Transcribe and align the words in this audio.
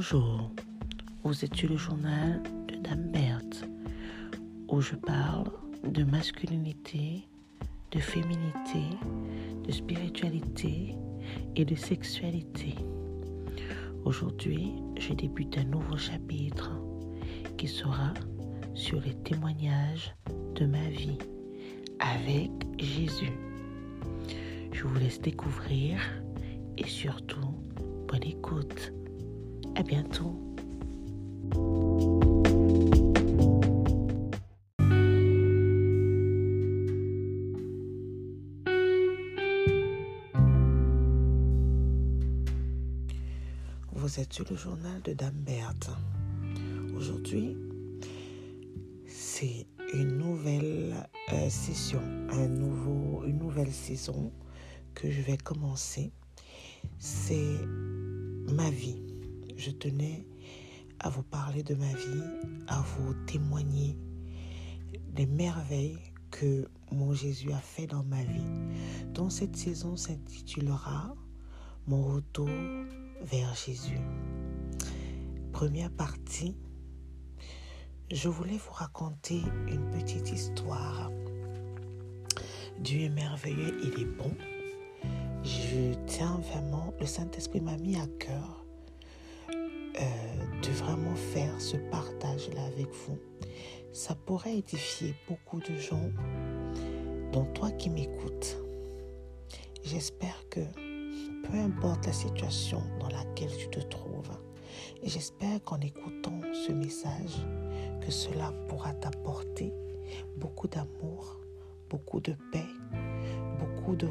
Bonjour, 0.00 0.52
vous 1.24 1.44
êtes 1.44 1.56
sur 1.56 1.68
le 1.68 1.76
journal 1.76 2.40
de 2.68 2.76
Dame 2.76 3.10
Berthe, 3.10 3.68
où 4.68 4.80
je 4.80 4.94
parle 4.94 5.50
de 5.82 6.04
masculinité, 6.04 7.26
de 7.90 7.98
féminité, 7.98 8.84
de 9.64 9.72
spiritualité 9.72 10.94
et 11.56 11.64
de 11.64 11.74
sexualité. 11.74 12.76
Aujourd'hui, 14.04 14.72
je 15.00 15.14
débute 15.14 15.58
un 15.58 15.64
nouveau 15.64 15.96
chapitre 15.96 16.70
qui 17.56 17.66
sera 17.66 18.14
sur 18.74 19.00
les 19.00 19.14
témoignages 19.24 20.14
de 20.54 20.64
ma 20.64 20.88
vie 20.90 21.18
avec 21.98 22.52
Jésus. 22.78 23.36
Je 24.70 24.84
vous 24.84 24.94
laisse 25.00 25.20
découvrir 25.20 25.98
et 26.76 26.86
surtout, 26.86 27.52
bonne 28.06 28.22
écoute. 28.22 28.92
À 29.74 29.82
bientôt. 29.82 30.34
Vous 43.92 44.20
êtes 44.20 44.32
sur 44.32 44.46
le 44.50 44.56
journal 44.56 45.02
de 45.02 45.12
Dame 45.12 45.34
Berthe. 45.34 45.90
Aujourd'hui, 46.96 47.56
c'est 49.06 49.66
une 49.92 50.18
nouvelle 50.18 50.94
euh, 51.32 51.50
session, 51.50 52.00
un 52.30 52.48
nouveau, 52.48 53.24
une 53.26 53.38
nouvelle 53.38 53.72
saison 53.72 54.32
que 54.94 55.10
je 55.10 55.20
vais 55.20 55.36
commencer. 55.36 56.10
C'est 56.98 57.58
ma 58.52 58.70
vie. 58.70 59.07
Je 59.58 59.72
tenais 59.72 60.24
à 61.00 61.08
vous 61.10 61.24
parler 61.24 61.64
de 61.64 61.74
ma 61.74 61.92
vie, 61.92 62.22
à 62.68 62.80
vous 62.80 63.12
témoigner 63.26 63.98
des 65.08 65.26
merveilles 65.26 65.98
que 66.30 66.68
mon 66.92 67.12
Jésus 67.12 67.50
a 67.50 67.58
fait 67.58 67.88
dans 67.88 68.04
ma 68.04 68.22
vie. 68.22 68.46
Donc 69.14 69.32
cette 69.32 69.56
saison 69.56 69.96
s'intitulera 69.96 71.12
Mon 71.88 72.04
retour 72.04 72.48
vers 73.20 73.52
Jésus. 73.56 73.98
Première 75.50 75.90
partie, 75.90 76.56
je 78.12 78.28
voulais 78.28 78.58
vous 78.58 78.72
raconter 78.72 79.42
une 79.66 79.90
petite 79.90 80.30
histoire. 80.30 81.10
Dieu 82.78 83.00
est 83.00 83.08
merveilleux, 83.08 83.76
il 83.82 84.02
est 84.02 84.16
bon. 84.16 84.30
Je 85.42 85.94
tiens 86.06 86.40
vraiment, 86.52 86.94
le 87.00 87.06
Saint-Esprit 87.06 87.60
m'a 87.60 87.76
mis 87.76 87.96
à 87.96 88.06
cœur 88.20 88.57
euh, 90.00 90.60
de 90.62 90.70
vraiment 90.70 91.14
faire 91.14 91.60
ce 91.60 91.76
partage-là 91.76 92.64
avec 92.64 92.88
vous. 93.06 93.18
Ça 93.92 94.14
pourrait 94.14 94.58
édifier 94.58 95.14
beaucoup 95.28 95.60
de 95.60 95.74
gens, 95.76 96.10
dont 97.32 97.44
toi 97.54 97.70
qui 97.72 97.90
m'écoutes. 97.90 98.58
J'espère 99.84 100.48
que 100.50 100.60
peu 101.44 101.58
importe 101.58 102.06
la 102.06 102.12
situation 102.12 102.82
dans 103.00 103.08
laquelle 103.08 103.54
tu 103.56 103.68
te 103.68 103.80
trouves, 103.80 104.30
j'espère 105.02 105.62
qu'en 105.64 105.80
écoutant 105.80 106.40
ce 106.52 106.72
message, 106.72 107.46
que 108.00 108.10
cela 108.10 108.52
pourra 108.68 108.92
t'apporter 108.94 109.72
beaucoup 110.36 110.68
d'amour, 110.68 111.40
beaucoup 111.88 112.20
de 112.20 112.34
paix, 112.52 112.66
beaucoup 113.58 113.96
de 113.96 114.08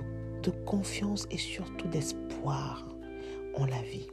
confiance 0.66 1.28
et 1.30 1.38
surtout 1.38 1.88
d'espoir 1.88 2.86
en 3.56 3.66
la 3.66 3.82
vie. 3.82 4.08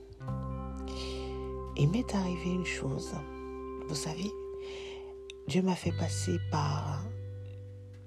Il 1.76 1.90
m'est 1.90 2.14
arrivé 2.14 2.50
une 2.50 2.64
chose. 2.64 3.14
Vous 3.88 3.96
savez, 3.96 4.30
Dieu 5.48 5.60
m'a 5.60 5.74
fait 5.74 5.90
passer 5.90 6.38
par 6.52 7.02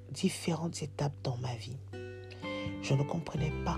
différentes 0.10 0.82
étapes 0.82 1.16
dans 1.22 1.36
ma 1.38 1.54
vie. 1.56 1.78
Je 2.82 2.94
ne 2.94 3.04
comprenais 3.04 3.52
pas 3.66 3.78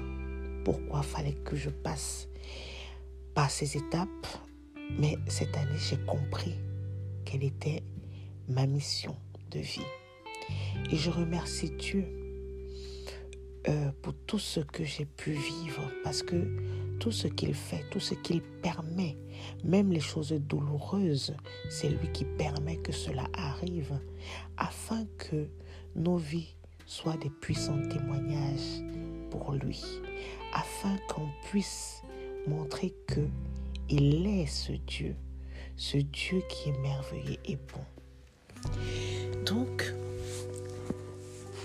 pourquoi 0.63 1.01
fallait 1.01 1.37
que 1.43 1.55
je 1.55 1.71
passe 1.71 2.27
par 3.33 3.49
ces 3.49 3.77
étapes, 3.77 4.27
mais 4.99 5.17
cette 5.27 5.57
année, 5.57 5.79
j'ai 5.79 5.97
compris 6.05 6.53
quelle 7.25 7.43
était 7.43 7.81
ma 8.47 8.67
mission 8.67 9.15
de 9.49 9.59
vie. 9.59 9.87
Et 10.91 10.97
je 10.97 11.09
remercie 11.09 11.71
Dieu 11.71 12.18
euh, 13.67 13.91
pour 14.01 14.13
tout 14.25 14.39
ce 14.39 14.61
que 14.61 14.83
j'ai 14.83 15.05
pu 15.05 15.31
vivre, 15.31 15.81
parce 16.03 16.23
que 16.23 16.35
tout 16.99 17.11
ce 17.11 17.27
qu'il 17.27 17.53
fait, 17.53 17.83
tout 17.91 17.99
ce 17.99 18.13
qu'il 18.13 18.41
permet, 18.41 19.17
même 19.63 19.91
les 19.91 19.99
choses 19.99 20.31
douloureuses, 20.31 21.35
c'est 21.69 21.89
lui 21.89 22.11
qui 22.11 22.25
permet 22.25 22.77
que 22.77 22.91
cela 22.91 23.25
arrive, 23.33 23.99
afin 24.57 25.05
que 25.17 25.47
nos 25.95 26.17
vies 26.17 26.55
soient 26.85 27.17
des 27.17 27.29
puissants 27.29 27.81
témoignages 27.89 28.83
pour 29.29 29.53
lui, 29.53 29.83
afin 30.53 30.97
qu'on 31.09 31.27
puisse 31.49 32.01
montrer 32.47 32.93
que 33.07 33.27
il 33.89 34.25
est 34.27 34.45
ce 34.45 34.73
Dieu, 34.73 35.15
ce 35.75 35.97
Dieu 35.97 36.41
qui 36.47 36.69
est 36.69 36.79
merveilleux 36.79 37.37
et 37.45 37.55
bon. 37.55 38.71
Donc, 39.45 39.93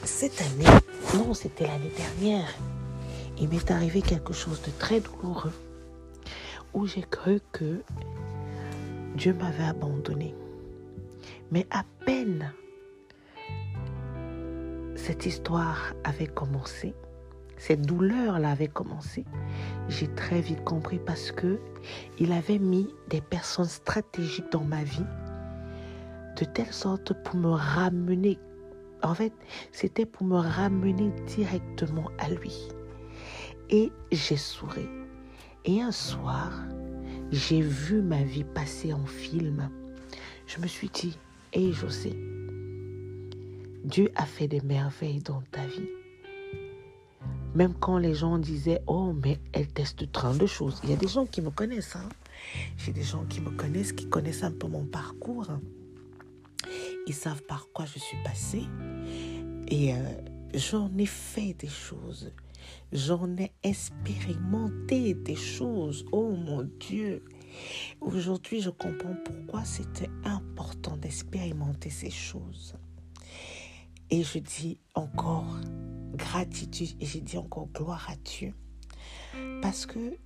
cette 0.05 0.41
année, 0.41 0.81
non, 1.15 1.33
c'était 1.33 1.67
l'année 1.67 1.93
dernière, 1.97 2.53
il 3.39 3.49
m'est 3.49 3.71
arrivé 3.71 4.03
quelque 4.03 4.33
chose 4.33 4.61
de 4.63 4.71
très 4.79 5.01
douloureux 5.01 5.53
où 6.73 6.87
j'ai 6.87 7.03
cru 7.03 7.41
que 7.53 7.83
Dieu 9.15 9.33
m'avait 9.35 9.65
abandonné. 9.65 10.35
Mais 11.53 11.67
à 11.71 11.85
peine 12.05 12.53
cette 14.97 15.27
histoire 15.27 15.93
avait 16.03 16.27
commencé, 16.27 16.95
cette 17.59 17.83
douleur-là 17.83 18.51
avait 18.51 18.69
commencé, 18.69 19.25
j'ai 19.89 20.09
très 20.15 20.41
vite 20.41 20.65
compris 20.65 20.99
parce 20.99 21.31
que 21.31 21.61
il 22.19 22.33
avait 22.33 22.59
mis 22.59 22.89
des 23.09 23.21
personnes 23.21 23.67
stratégiques 23.67 24.51
dans 24.51 24.65
ma 24.65 24.83
vie 24.83 25.07
de 26.41 26.45
telle 26.45 26.73
sorte 26.73 27.13
pour 27.23 27.37
me 27.37 27.51
ramener. 27.51 28.39
En 29.05 29.15
fait, 29.15 29.35
c'était 29.71 30.07
pour 30.07 30.27
me 30.27 30.39
ramener 30.39 31.11
directement 31.27 32.11
à 32.19 32.31
lui. 32.31 32.69
Et 33.69 33.93
j'ai 34.11 34.39
souri. 34.39 34.87
Et 35.67 35.83
un 35.83 35.93
soir, 35.93 36.53
j'ai 37.31 37.61
vu 37.61 38.01
ma 38.01 38.23
vie 38.23 38.45
passer 38.45 38.95
en 38.95 39.05
film. 39.05 39.71
Je 40.47 40.59
me 40.59 40.67
suis 40.67 40.89
dit, 40.89 41.19
hé 41.53 41.67
hey, 41.67 41.73
José, 41.75 42.19
Dieu 43.85 44.11
a 44.17 44.25
fait 44.25 44.49
des 44.49 44.63
merveilles 44.63 45.21
dans 45.21 45.43
ta 45.51 45.67
vie. 45.67 45.89
Même 47.55 47.75
quand 47.75 47.99
les 47.99 48.15
gens 48.15 48.39
disaient, 48.39 48.81
oh, 48.87 49.13
mais 49.23 49.39
elle 49.53 49.69
teste 49.69 50.11
32 50.11 50.47
choses. 50.47 50.81
Il 50.83 50.91
y 50.91 50.93
a 50.95 50.97
des 50.97 51.09
gens 51.09 51.27
qui 51.27 51.43
me 51.43 51.51
connaissent. 51.51 51.95
Hein? 51.95 52.09
J'ai 52.79 52.93
des 52.93 53.03
gens 53.03 53.25
qui 53.27 53.43
me 53.43 53.51
connaissent, 53.51 53.93
qui 53.93 54.09
connaissent 54.09 54.43
un 54.45 54.51
peu 54.51 54.67
mon 54.67 54.87
parcours. 54.87 55.47
Ils 57.07 57.15
savent 57.15 57.43
par 57.43 57.69
quoi 57.73 57.85
je 57.85 57.99
suis 57.99 58.17
passée. 58.23 58.65
Et 59.69 59.95
euh, 59.95 59.99
j'en 60.55 60.91
ai 60.97 61.07
fait 61.07 61.55
des 61.55 61.69
choses. 61.69 62.33
J'en 62.93 63.37
ai 63.37 63.53
expérimenté 63.63 65.15
des 65.15 65.37
choses. 65.37 66.05
Oh 66.13 66.31
mon 66.31 66.63
Dieu. 66.81 67.25
Aujourd'hui, 68.01 68.61
je 68.61 68.71
comprends 68.71 69.17
pourquoi 69.25 69.65
c'était 69.65 70.11
important 70.25 70.97
d'expérimenter 70.97 71.91
ces 71.91 72.11
choses. 72.11 72.75
Et 74.11 74.23
je 74.23 74.39
dis 74.39 74.79
encore 74.95 75.59
gratitude 76.15 76.97
et 77.01 77.07
je 77.07 77.19
dis 77.19 77.37
encore 77.37 77.69
gloire 77.69 78.09
à 78.11 78.17
Dieu. 78.17 78.55
Parce 79.61 79.87
que 79.87 80.17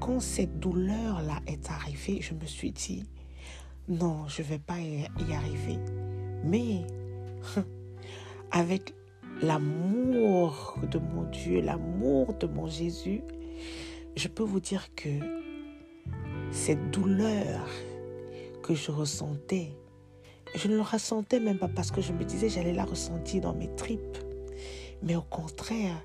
quand 0.00 0.20
cette 0.20 0.58
douleur-là 0.60 1.40
est 1.46 1.70
arrivée, 1.70 2.20
je 2.20 2.34
me 2.34 2.46
suis 2.46 2.72
dit, 2.72 3.04
non, 3.90 4.28
je 4.28 4.42
ne 4.42 4.46
vais 4.46 4.58
pas 4.60 4.78
y 4.78 5.34
arriver. 5.34 5.78
Mais 6.44 6.86
avec 8.52 8.94
l'amour 9.42 10.76
de 10.90 11.00
mon 11.00 11.24
Dieu, 11.24 11.60
l'amour 11.60 12.34
de 12.34 12.46
mon 12.46 12.68
Jésus, 12.68 13.22
je 14.16 14.28
peux 14.28 14.44
vous 14.44 14.60
dire 14.60 14.94
que 14.94 15.08
cette 16.52 16.92
douleur 16.92 17.66
que 18.62 18.74
je 18.74 18.92
ressentais, 18.92 19.72
je 20.54 20.68
ne 20.68 20.76
le 20.76 20.82
ressentais 20.82 21.40
même 21.40 21.58
pas 21.58 21.68
parce 21.68 21.90
que 21.90 22.00
je 22.00 22.12
me 22.12 22.24
disais 22.24 22.48
j'allais 22.48 22.72
la 22.72 22.84
ressentir 22.84 23.40
dans 23.40 23.54
mes 23.54 23.74
tripes. 23.74 24.18
Mais 25.02 25.16
au 25.16 25.22
contraire, 25.22 26.00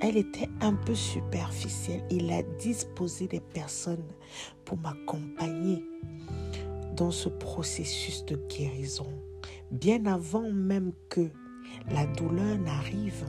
elle 0.00 0.16
était 0.16 0.48
un 0.62 0.74
peu 0.74 0.94
superficielle. 0.94 2.02
Il 2.10 2.32
a 2.32 2.42
disposé 2.58 3.26
des 3.26 3.40
personnes 3.40 4.06
pour 4.64 4.78
m'accompagner 4.78 5.84
dans 6.92 7.10
ce 7.10 7.28
processus 7.28 8.24
de 8.26 8.36
guérison. 8.48 9.06
Bien 9.70 10.06
avant 10.06 10.50
même 10.50 10.92
que 11.08 11.30
la 11.90 12.06
douleur 12.06 12.58
n'arrive, 12.58 13.24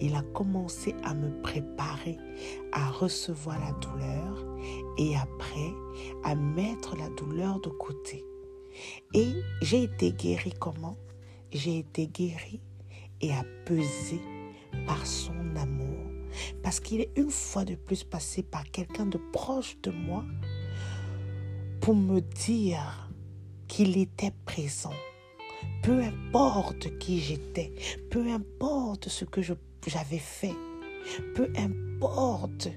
il 0.00 0.14
a 0.14 0.22
commencé 0.22 0.94
à 1.02 1.14
me 1.14 1.30
préparer 1.42 2.18
à 2.72 2.90
recevoir 2.90 3.58
la 3.58 3.72
douleur 3.80 4.46
et 4.98 5.16
après 5.16 5.72
à 6.24 6.34
mettre 6.34 6.96
la 6.96 7.08
douleur 7.10 7.60
de 7.60 7.70
côté. 7.70 8.24
Et 9.14 9.32
j'ai 9.60 9.84
été 9.84 10.12
guérie 10.12 10.54
comment? 10.58 10.96
J'ai 11.52 11.78
été 11.78 12.06
guérie 12.06 12.60
et 13.20 13.32
apaisée 13.32 14.22
par 14.86 15.04
son 15.06 15.34
amour. 15.56 15.98
Parce 16.62 16.80
qu'il 16.80 17.00
est 17.00 17.10
une 17.16 17.30
fois 17.30 17.64
de 17.64 17.74
plus 17.74 18.04
passé 18.04 18.42
par 18.42 18.64
quelqu'un 18.70 19.06
de 19.06 19.18
proche 19.32 19.76
de 19.82 19.90
moi 19.90 20.24
pour 21.82 21.96
me 21.96 22.20
dire 22.20 23.10
qu'il 23.66 23.98
était 23.98 24.32
présent. 24.44 24.92
Peu 25.82 26.00
importe 26.00 26.96
qui 26.98 27.18
j'étais, 27.18 27.72
peu 28.08 28.30
importe 28.30 29.08
ce 29.08 29.24
que 29.24 29.42
j'avais 29.42 30.20
fait, 30.20 30.54
peu 31.34 31.48
importe, 31.56 32.68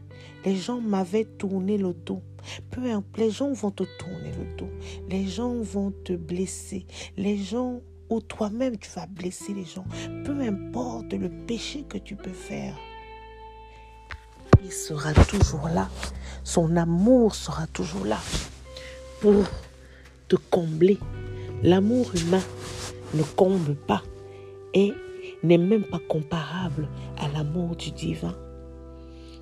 les 0.43 0.55
gens 0.55 0.81
m'avaient 0.81 1.25
tourné 1.25 1.77
le 1.77 1.93
dos. 1.93 2.23
Peu 2.71 2.91
importe, 2.91 3.17
les 3.19 3.29
gens 3.29 3.53
vont 3.53 3.69
te 3.69 3.83
tourner 3.99 4.31
le 4.39 4.57
dos. 4.57 4.71
Les 5.07 5.27
gens 5.27 5.53
vont 5.53 5.91
te 5.91 6.13
blesser. 6.13 6.87
Les 7.15 7.37
gens 7.37 7.81
ou 8.09 8.21
toi-même 8.21 8.75
tu 8.77 8.89
vas 8.89 9.05
blesser 9.05 9.53
les 9.53 9.65
gens. 9.65 9.85
Peu 10.25 10.41
importe 10.41 11.13
le 11.13 11.29
péché 11.45 11.85
que 11.87 11.99
tu 11.99 12.15
peux 12.15 12.33
faire. 12.33 12.75
Il 14.63 14.71
sera 14.71 15.13
toujours 15.13 15.67
là. 15.67 15.89
Son 16.43 16.75
amour 16.75 17.35
sera 17.35 17.67
toujours 17.67 18.05
là 18.05 18.17
pour 19.25 19.45
te 20.27 20.35
combler. 20.51 20.99
L'amour 21.63 22.11
humain 22.13 22.43
ne 23.15 23.23
comble 23.23 23.73
pas 23.73 24.03
et 24.75 24.93
n'est 25.41 25.57
même 25.57 25.81
pas 25.81 25.97
comparable 26.07 26.87
à 27.17 27.27
l'amour 27.29 27.75
du 27.75 27.89
divin. 27.89 28.37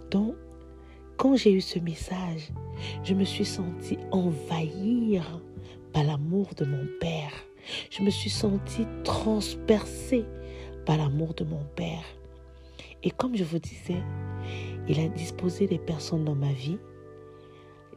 Donc, 0.09 0.35
quand 1.17 1.35
j'ai 1.35 1.51
eu 1.51 1.59
ce 1.59 1.79
message, 1.79 2.53
je 3.03 3.13
me 3.13 3.25
suis 3.25 3.43
sentie 3.43 3.97
envahir 4.11 5.41
par 5.91 6.05
l'amour 6.05 6.51
de 6.55 6.63
mon 6.63 6.87
Père. 7.01 7.33
Je 7.89 8.03
me 8.03 8.09
suis 8.09 8.29
sentie 8.29 8.87
transpercée 9.03 10.23
par 10.85 10.95
l'amour 10.95 11.33
de 11.33 11.43
mon 11.43 11.65
Père. 11.75 12.05
Et 13.03 13.11
comme 13.11 13.35
je 13.35 13.43
vous 13.43 13.59
disais, 13.59 14.01
il 14.87 14.97
a 15.01 15.09
disposé 15.09 15.67
des 15.67 15.79
personnes 15.79 16.23
dans 16.23 16.35
ma 16.35 16.53
vie. 16.53 16.77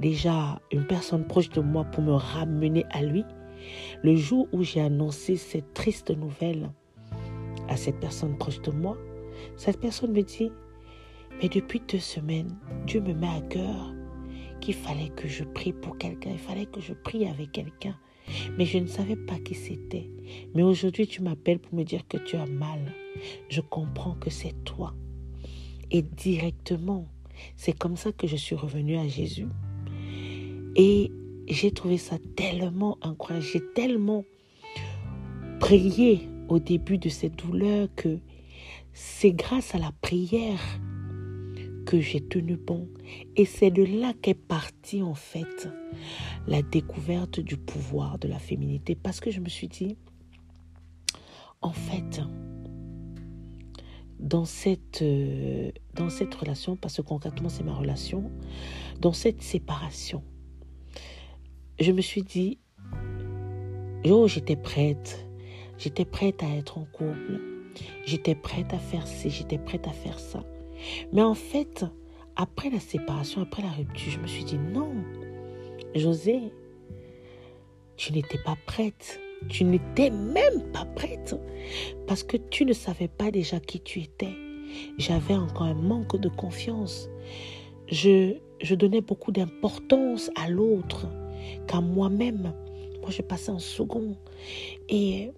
Déjà, 0.01 0.61
une 0.73 0.87
personne 0.87 1.27
proche 1.27 1.49
de 1.51 1.61
moi 1.61 1.85
pour 1.85 2.03
me 2.03 2.13
ramener 2.13 2.85
à 2.91 3.03
lui. 3.03 3.25
Le 4.03 4.15
jour 4.15 4.49
où 4.53 4.63
j'ai 4.63 4.81
annoncé 4.81 5.37
cette 5.37 5.73
triste 5.75 6.11
nouvelle 6.11 6.71
à 7.69 7.77
cette 7.77 7.99
personne 7.99 8.37
proche 8.37 8.61
de 8.63 8.71
moi, 8.71 8.97
cette 9.57 9.81
personne 9.81 10.13
me 10.13 10.23
dit, 10.23 10.51
mais 11.43 11.49
depuis 11.49 11.81
deux 11.89 11.99
semaines, 11.99 12.57
Dieu 12.87 13.01
me 13.01 13.15
met 13.15 13.29
à 13.29 13.41
cœur 13.41 13.95
qu'il 14.61 14.75
fallait 14.75 15.11
que 15.11 15.29
je 15.29 15.45
prie 15.45 15.73
pour 15.73 15.99
quelqu'un, 15.99 16.31
il 16.31 16.39
fallait 16.39 16.67
que 16.67 16.81
je 16.81 16.93
prie 16.93 17.27
avec 17.27 17.53
quelqu'un. 17.53 17.97
Mais 18.59 18.65
je 18.65 18.79
ne 18.79 18.87
savais 18.87 19.17
pas 19.17 19.39
qui 19.39 19.55
c'était. 19.55 20.11
Mais 20.55 20.63
aujourd'hui, 20.63 21.07
tu 21.07 21.23
m'appelles 21.23 21.61
pour 21.61 21.75
me 21.75 21.85
dire 21.85 22.07
que 22.09 22.17
tu 22.17 22.37
as 22.37 22.47
mal. 22.47 22.93
Je 23.49 23.61
comprends 23.61 24.15
que 24.15 24.31
c'est 24.31 24.65
toi. 24.65 24.95
Et 25.91 26.03
directement, 26.03 27.07
c'est 27.57 27.77
comme 27.77 27.97
ça 27.97 28.13
que 28.13 28.27
je 28.27 28.37
suis 28.37 28.57
revenue 28.57 28.97
à 28.97 29.07
Jésus. 29.07 29.47
Et 30.77 31.11
j'ai 31.49 31.71
trouvé 31.71 31.97
ça 31.97 32.17
tellement 32.37 32.99
incroyable. 33.03 33.47
J'ai 33.47 33.63
tellement 33.75 34.25
prié 35.59 36.29
au 36.49 36.59
début 36.59 36.99
de 36.99 37.09
cette 37.09 37.37
douleur 37.37 37.89
que 37.97 38.19
c'est 38.93 39.33
grâce 39.33 39.75
à 39.75 39.79
la 39.79 39.93
prière 40.03 40.61
que 41.87 42.01
j'ai 42.01 42.21
tenu 42.21 42.57
bon. 42.57 42.89
Et 43.37 43.47
c'est 43.47 43.71
de 43.71 43.85
là 43.85 44.13
qu'est 44.21 44.35
partie 44.35 45.03
en 45.03 45.15
fait 45.15 45.69
la 46.47 46.61
découverte 46.61 47.41
du 47.41 47.57
pouvoir 47.57 48.19
de 48.19 48.29
la 48.29 48.39
féminité. 48.39 48.95
Parce 48.95 49.21
que 49.21 49.31
je 49.31 49.41
me 49.41 49.49
suis 49.49 49.69
dit, 49.69 49.97
en 51.63 51.73
fait, 51.73 52.21
dans 54.19 54.45
cette, 54.45 55.03
euh, 55.03 55.71
dans 55.95 56.11
cette 56.11 56.35
relation, 56.35 56.77
parce 56.77 56.97
que 56.97 57.03
concrètement 57.03 57.49
c'est 57.49 57.65
ma 57.65 57.75
relation, 57.75 58.31
dans 59.01 59.13
cette 59.13 59.43
séparation, 59.43 60.23
je 61.79 61.93
me 61.93 62.01
suis 62.01 62.23
dit, 62.23 62.59
oh 64.05 64.27
j'étais 64.29 64.57
prête, 64.57 65.27
j'étais 65.79 66.05
prête 66.05 66.43
à 66.43 66.49
être 66.57 66.79
en 66.79 66.85
couple, 66.85 67.41
j'étais 68.05 68.35
prête 68.35 68.73
à 68.73 68.79
faire 68.79 69.07
ci, 69.07 69.31
j'étais 69.31 69.59
prête 69.59 69.87
à 69.87 69.93
faire 69.93 70.19
ça. 70.19 70.45
Mais 71.13 71.23
en 71.23 71.35
fait, 71.35 71.85
après 72.37 72.71
la 72.71 72.81
séparation, 72.81 73.43
après 73.43 73.63
la 73.63 73.71
rupture, 73.71 74.13
je 74.13 74.19
me 74.19 74.27
suis 74.27 74.45
dit 74.45 74.59
non, 74.59 74.93
José, 75.95 76.53
tu 77.97 78.13
n'étais 78.13 78.39
pas 78.45 78.57
prête. 78.67 79.21
Tu 79.51 79.65
n'étais 79.65 80.11
même 80.11 80.73
pas 80.73 80.87
prête 80.87 81.37
parce 82.07 82.23
que 82.23 82.39
tu 82.39 82.65
ne 82.65 82.73
savais 82.73 83.07
pas 83.09 83.31
déjà 83.31 83.61
qui 83.61 83.81
tu 83.81 84.01
étais. 84.01 84.35
J'avais 84.97 85.35
encore 85.35 85.67
un 85.67 85.75
manque 85.75 86.19
de 86.19 86.29
confiance. 86.29 87.11
Je, 87.89 88.35
je 88.63 88.75
donnais 88.75 89.03
beaucoup 89.03 89.33
d'importance 89.33 90.31
à 90.37 90.49
l'autre 90.49 91.07
qu'à 91.67 91.81
moi-même. 91.81 92.53
Moi, 93.01 93.11
je 93.11 93.23
passais 93.23 93.51
en 93.51 93.59
second. 93.59 94.17
Et 94.89 95.31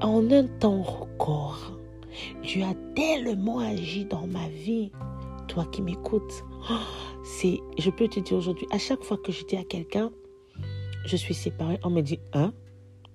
en 0.00 0.30
un 0.30 0.46
temps 0.46 0.82
record, 0.82 1.78
tu 2.42 2.62
as 2.62 2.74
tellement 2.94 3.58
agi 3.60 4.04
dans 4.04 4.26
ma 4.26 4.48
vie, 4.48 4.92
toi 5.48 5.64
qui 5.66 5.82
m'écoutes. 5.82 6.44
C'est, 7.24 7.58
je 7.76 7.90
peux 7.90 8.06
te 8.06 8.20
dire 8.20 8.36
aujourd'hui, 8.36 8.66
à 8.70 8.78
chaque 8.78 9.02
fois 9.02 9.16
que 9.16 9.32
je 9.32 9.44
dis 9.44 9.56
à 9.56 9.64
quelqu'un, 9.64 10.12
je 11.06 11.16
suis 11.16 11.34
séparée, 11.34 11.78
on 11.82 11.90
me 11.90 12.00
dit, 12.00 12.20
hein, 12.32 12.52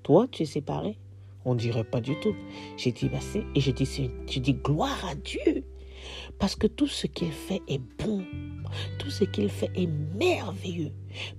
toi, 0.04 0.28
tu 0.30 0.44
es 0.44 0.46
séparé 0.46 0.98
On 1.46 1.56
dirait 1.56 1.84
pas 1.84 2.02
du 2.02 2.20
tout. 2.20 2.36
J'ai 2.76 2.92
dit, 2.92 3.08
bah 3.08 3.20
c'est, 3.22 3.44
et 3.56 3.62
je 3.62 3.72
dis, 3.72 4.12
tu 4.28 4.40
dis 4.40 4.54
gloire 4.54 5.06
à 5.10 5.16
Dieu. 5.16 5.64
Parce 6.40 6.56
que 6.56 6.68
tout 6.68 6.88
ce 6.88 7.08
qu'il 7.08 7.32
fait 7.32 7.62
est 7.68 7.82
bon. 8.04 8.24
Tout 9.00 9.10
ce 9.10 9.24
qu'il 9.24 9.50
fait 9.50 9.72
est 9.76 9.90
merveilleux. 10.16 10.92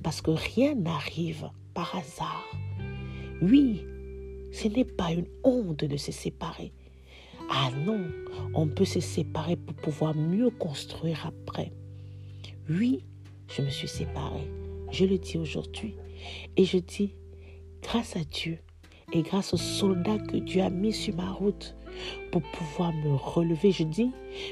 Parce 0.03 0.21
que 0.21 0.31
rien 0.31 0.75
n'arrive 0.75 1.49
par 1.75 1.95
hasard. 1.97 2.51
Oui, 3.41 3.85
ce 4.53 4.69
n'est 4.69 4.85
pas 4.85 5.13
une 5.13 5.27
honte 5.45 5.85
de 5.85 5.97
se 5.97 6.13
séparer. 6.13 6.73
Ah 7.51 7.71
non, 7.85 8.01
on 8.55 8.69
peut 8.69 8.85
se 8.85 9.01
séparer 9.01 9.57
pour 9.57 9.75
pouvoir 9.75 10.15
mieux 10.15 10.51
construire 10.51 11.27
après. 11.27 11.73
Oui, 12.69 13.05
je 13.49 13.63
me 13.63 13.71
suis 13.71 13.89
séparée. 13.89 14.49
Je 14.91 15.05
le 15.05 15.19
dis 15.19 15.39
aujourd'hui. 15.39 15.97
Et 16.57 16.65
je 16.65 16.79
dis, 16.79 17.15
grâce 17.83 18.17
à 18.17 18.25
Dieu 18.25 18.59
et 19.13 19.23
grâce 19.23 19.53
aux 19.53 19.59
soldats 19.59 20.19
que 20.19 20.37
Dieu 20.37 20.63
a 20.63 20.71
mis 20.71 20.93
sur 20.93 21.15
ma 21.17 21.31
route 21.31 21.75
pour 22.31 22.43
pouvoir 22.43 22.93
me 22.93 23.15
relever, 23.15 23.73
je 23.73 23.85
dis, 23.85 24.11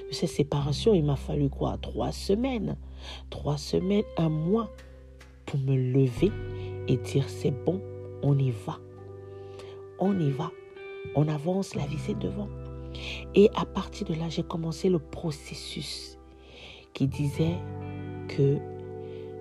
de 0.09 0.13
cette 0.13 0.31
séparation, 0.31 0.95
il 0.95 1.05
m'a 1.05 1.17
fallu 1.17 1.49
quoi? 1.49 1.79
Trois 1.79 2.13
semaines. 2.13 2.77
Trois 3.31 3.57
semaines, 3.57 4.05
un 4.19 4.29
mois 4.29 4.71
pour 5.47 5.59
me 5.61 5.77
lever 5.77 6.31
et 6.89 6.97
dire, 6.97 7.29
c'est 7.29 7.51
bon, 7.51 7.81
on 8.23 8.39
y 8.39 8.51
va. 8.51 8.79
On 9.99 10.19
y 10.19 10.31
va. 10.31 10.51
On 11.15 11.29
avance, 11.29 11.75
la 11.75 11.87
vie 11.87 11.99
c'est 11.99 12.19
devant. 12.19 12.49
Et 13.35 13.49
à 13.55 13.65
partir 13.65 14.07
de 14.07 14.15
là, 14.15 14.29
j'ai 14.29 14.43
commencé 14.43 14.89
le 14.89 14.99
processus 14.99 16.19
qui 16.93 17.07
disait 17.07 17.57
que 18.29 18.59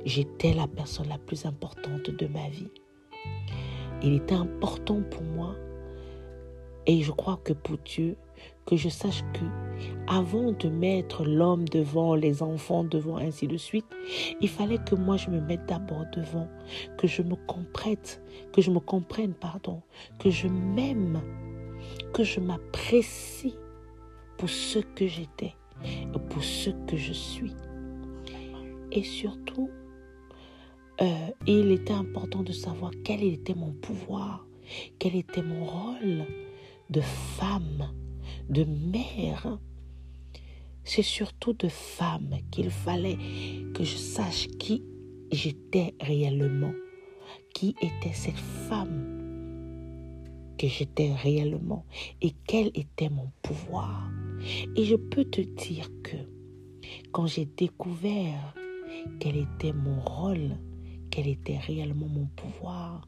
j'étais 0.05 0.53
la 0.53 0.67
personne 0.67 1.07
la 1.09 1.17
plus 1.17 1.45
importante 1.45 2.09
de 2.09 2.27
ma 2.27 2.47
vie. 2.49 2.69
Il 4.01 4.13
était 4.13 4.35
important 4.35 5.01
pour 5.11 5.23
moi 5.23 5.55
et 6.89 7.01
je 7.01 7.11
crois 7.11 7.39
que 7.43 7.53
pour 7.53 7.77
Dieu, 7.77 8.17
que 8.65 8.75
je 8.75 8.89
sache 8.89 9.21
que 9.33 9.45
avant 10.07 10.51
de 10.51 10.69
mettre 10.69 11.23
l'homme 11.23 11.67
devant, 11.69 12.15
les 12.15 12.41
enfants 12.41 12.83
devant, 12.83 13.17
ainsi 13.17 13.47
de 13.47 13.57
suite, 13.57 13.85
il 14.41 14.49
fallait 14.49 14.79
que 14.79 14.95
moi 14.95 15.15
je 15.15 15.29
me 15.29 15.39
mette 15.39 15.65
d'abord 15.67 16.05
devant, 16.15 16.47
que 16.97 17.07
je 17.07 17.21
me 17.21 17.35
comprenne, 17.35 17.95
que 18.51 18.61
je 18.61 18.71
me 18.71 18.79
comprenne, 18.79 19.33
pardon, 19.33 19.81
que 20.19 20.29
je 20.29 20.47
m'aime 20.47 21.21
que 22.13 22.23
je 22.23 22.39
m'apprécie 22.39 23.55
pour 24.37 24.49
ce 24.49 24.79
que 24.79 25.07
j'étais 25.07 25.53
et 25.83 26.19
pour 26.29 26.43
ce 26.43 26.71
que 26.87 26.97
je 26.97 27.13
suis. 27.13 27.53
Et 28.91 29.03
surtout, 29.03 29.69
euh, 31.01 31.27
il 31.45 31.71
était 31.71 31.93
important 31.93 32.41
de 32.41 32.51
savoir 32.51 32.91
quel 33.03 33.23
était 33.23 33.53
mon 33.53 33.73
pouvoir, 33.73 34.47
quel 34.97 35.15
était 35.15 35.43
mon 35.43 35.65
rôle 35.65 36.25
de 36.89 37.01
femme, 37.01 37.91
de 38.49 38.63
mère. 38.63 39.59
C'est 40.83 41.03
surtout 41.03 41.53
de 41.53 41.67
femme 41.67 42.35
qu'il 42.51 42.71
fallait 42.71 43.17
que 43.73 43.83
je 43.83 43.95
sache 43.95 44.47
qui 44.59 44.83
j'étais 45.31 45.93
réellement, 46.01 46.73
qui 47.53 47.75
était 47.81 48.13
cette 48.13 48.39
femme 48.67 49.19
que 50.57 50.67
j'étais 50.67 51.13
réellement 51.13 51.85
et 52.21 52.33
quel 52.47 52.67
était 52.73 53.09
mon 53.09 53.31
pouvoir. 53.41 54.09
Et 54.75 54.85
je 54.85 54.95
peux 54.95 55.25
te 55.25 55.41
dire 55.41 55.89
que 56.03 56.17
quand 57.11 57.27
j'ai 57.27 57.45
découvert 57.45 58.55
quel 59.19 59.37
était 59.37 59.73
mon 59.73 59.99
rôle, 60.01 60.57
quel 61.11 61.27
était 61.27 61.57
réellement 61.59 62.07
mon 62.07 62.25
pouvoir, 62.35 63.07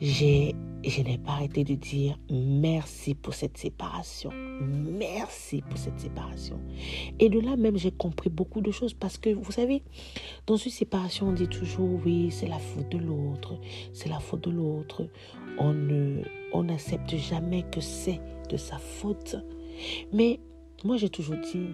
je 0.00 1.02
n'ai 1.02 1.18
pas 1.18 1.32
arrêté 1.32 1.64
de 1.64 1.74
dire 1.74 2.18
merci 2.30 3.14
pour 3.14 3.34
cette 3.34 3.58
séparation. 3.58 4.30
Merci 4.32 5.62
pour 5.62 5.78
cette 5.78 5.98
séparation. 5.98 6.58
Et 7.18 7.28
de 7.28 7.40
là 7.40 7.56
même, 7.56 7.76
j'ai 7.76 7.90
compris 7.92 8.30
beaucoup 8.30 8.60
de 8.60 8.70
choses 8.70 8.94
parce 8.94 9.18
que, 9.18 9.30
vous 9.30 9.52
savez, 9.52 9.82
dans 10.46 10.56
une 10.56 10.70
séparation, 10.70 11.28
on 11.28 11.32
dit 11.32 11.48
toujours 11.48 12.00
oui, 12.04 12.30
c'est 12.30 12.48
la 12.48 12.58
faute 12.58 12.90
de 12.90 12.98
l'autre, 12.98 13.58
c'est 13.92 14.08
la 14.08 14.20
faute 14.20 14.44
de 14.44 14.50
l'autre. 14.50 15.06
On 15.58 15.74
on 16.52 16.64
n'accepte 16.64 17.16
jamais 17.16 17.62
que 17.70 17.80
c'est 17.80 18.20
de 18.48 18.56
sa 18.56 18.78
faute. 18.78 19.36
Mais 20.12 20.40
moi, 20.84 20.96
j'ai 20.96 21.08
toujours 21.08 21.36
dit, 21.36 21.68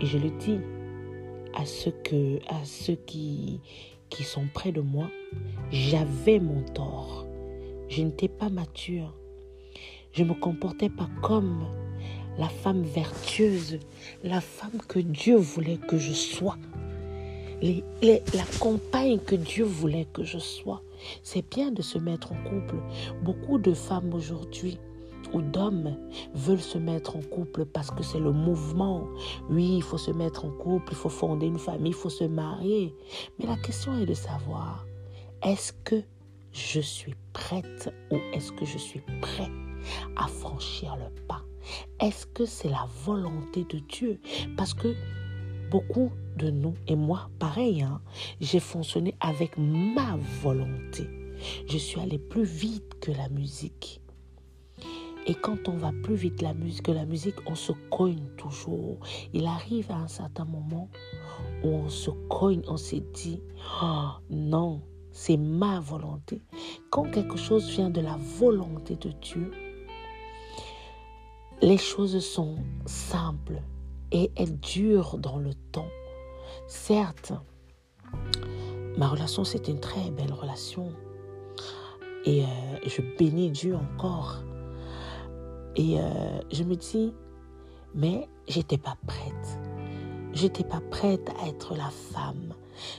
et 0.00 0.06
je 0.06 0.18
le 0.18 0.30
dis 0.30 0.58
à 1.54 1.64
ceux, 1.64 1.90
que, 1.90 2.38
à 2.48 2.64
ceux 2.64 2.94
qui, 2.94 3.60
qui 4.10 4.22
sont 4.22 4.46
près 4.52 4.72
de 4.72 4.80
moi, 4.80 5.10
j'avais 5.70 6.38
mon 6.38 6.62
tort. 6.62 7.25
Je 7.88 8.02
n'étais 8.02 8.28
pas 8.28 8.48
mature. 8.48 9.14
Je 10.12 10.22
ne 10.22 10.30
me 10.30 10.34
comportais 10.34 10.88
pas 10.88 11.08
comme 11.22 11.66
la 12.38 12.48
femme 12.48 12.82
vertueuse, 12.82 13.78
la 14.22 14.40
femme 14.40 14.80
que 14.88 14.98
Dieu 14.98 15.36
voulait 15.36 15.78
que 15.78 15.98
je 15.98 16.12
sois, 16.12 16.56
la 17.62 18.44
compagne 18.58 19.18
que 19.18 19.36
Dieu 19.36 19.64
voulait 19.64 20.06
que 20.12 20.24
je 20.24 20.38
sois. 20.38 20.82
C'est 21.22 21.48
bien 21.48 21.70
de 21.70 21.82
se 21.82 21.98
mettre 21.98 22.32
en 22.32 22.36
couple. 22.44 22.76
Beaucoup 23.22 23.58
de 23.58 23.74
femmes 23.74 24.12
aujourd'hui 24.14 24.78
ou 25.32 25.42
d'hommes 25.42 25.96
veulent 26.34 26.60
se 26.60 26.78
mettre 26.78 27.16
en 27.16 27.22
couple 27.22 27.64
parce 27.64 27.90
que 27.90 28.02
c'est 28.02 28.20
le 28.20 28.32
mouvement. 28.32 29.06
Oui, 29.50 29.76
il 29.76 29.82
faut 29.82 29.98
se 29.98 30.10
mettre 30.10 30.44
en 30.44 30.50
couple, 30.50 30.92
il 30.92 30.96
faut 30.96 31.08
fonder 31.08 31.46
une 31.46 31.58
famille, 31.58 31.92
il 31.92 31.94
faut 31.94 32.10
se 32.10 32.24
marier. 32.24 32.94
Mais 33.38 33.46
la 33.46 33.56
question 33.56 33.98
est 33.98 34.06
de 34.06 34.14
savoir, 34.14 34.86
est-ce 35.42 35.72
que 35.84 36.02
je 36.56 36.80
suis 36.80 37.14
prête 37.34 37.94
ou 38.10 38.16
est-ce 38.32 38.50
que 38.50 38.64
je 38.64 38.78
suis 38.78 39.02
prêt 39.20 39.50
à 40.16 40.26
franchir 40.26 40.96
le 40.96 41.14
pas? 41.26 41.42
Est-ce 42.00 42.26
que 42.26 42.46
c'est 42.46 42.70
la 42.70 42.88
volonté 43.04 43.64
de 43.64 43.78
Dieu? 43.78 44.20
Parce 44.56 44.72
que 44.72 44.94
beaucoup 45.70 46.10
de 46.36 46.50
nous, 46.50 46.74
et 46.86 46.96
moi 46.96 47.28
pareil, 47.38 47.82
hein, 47.82 48.00
j'ai 48.40 48.60
fonctionné 48.60 49.14
avec 49.20 49.58
ma 49.58 50.16
volonté. 50.40 51.06
Je 51.68 51.76
suis 51.76 52.00
allé 52.00 52.18
plus 52.18 52.44
vite 52.44 53.00
que 53.00 53.12
la 53.12 53.28
musique. 53.28 54.00
Et 55.26 55.34
quand 55.34 55.68
on 55.68 55.76
va 55.76 55.92
plus 56.04 56.14
vite 56.14 56.40
la 56.40 56.54
musique, 56.54 56.84
que 56.84 56.92
la 56.92 57.04
musique, 57.04 57.34
on 57.46 57.54
se 57.54 57.72
cogne 57.90 58.28
toujours. 58.38 58.98
Il 59.34 59.44
arrive 59.44 59.90
à 59.90 59.96
un 59.96 60.08
certain 60.08 60.44
moment 60.44 60.88
où 61.64 61.68
on 61.68 61.88
se 61.90 62.10
cogne, 62.30 62.62
on 62.68 62.76
s'est 62.76 63.04
dit, 63.12 63.42
oh 63.82 64.10
non, 64.30 64.80
c'est 65.16 65.38
ma 65.38 65.80
volonté. 65.80 66.42
Quand 66.90 67.10
quelque 67.10 67.38
chose 67.38 67.70
vient 67.70 67.88
de 67.88 68.02
la 68.02 68.18
volonté 68.38 68.96
de 68.96 69.08
Dieu, 69.12 69.50
les 71.62 71.78
choses 71.78 72.18
sont 72.20 72.56
simples 72.84 73.62
et 74.12 74.30
elles 74.36 74.60
durent 74.60 75.16
dans 75.16 75.38
le 75.38 75.54
temps. 75.72 75.88
Certes, 76.66 77.32
ma 78.98 79.08
relation, 79.08 79.42
c'est 79.42 79.68
une 79.68 79.80
très 79.80 80.10
belle 80.10 80.34
relation. 80.34 80.92
Et 82.26 82.42
euh, 82.42 82.46
je 82.84 83.00
bénis 83.16 83.50
Dieu 83.50 83.74
encore. 83.74 84.42
Et 85.76 85.98
euh, 85.98 86.40
je 86.52 86.62
me 86.62 86.76
dis, 86.76 87.14
mais 87.94 88.28
j'étais 88.48 88.78
pas 88.78 88.98
prête. 89.06 89.58
J'étais 90.34 90.64
pas 90.64 90.82
prête 90.90 91.30
à 91.40 91.48
être 91.48 91.74
la 91.74 91.88
femme 91.88 92.52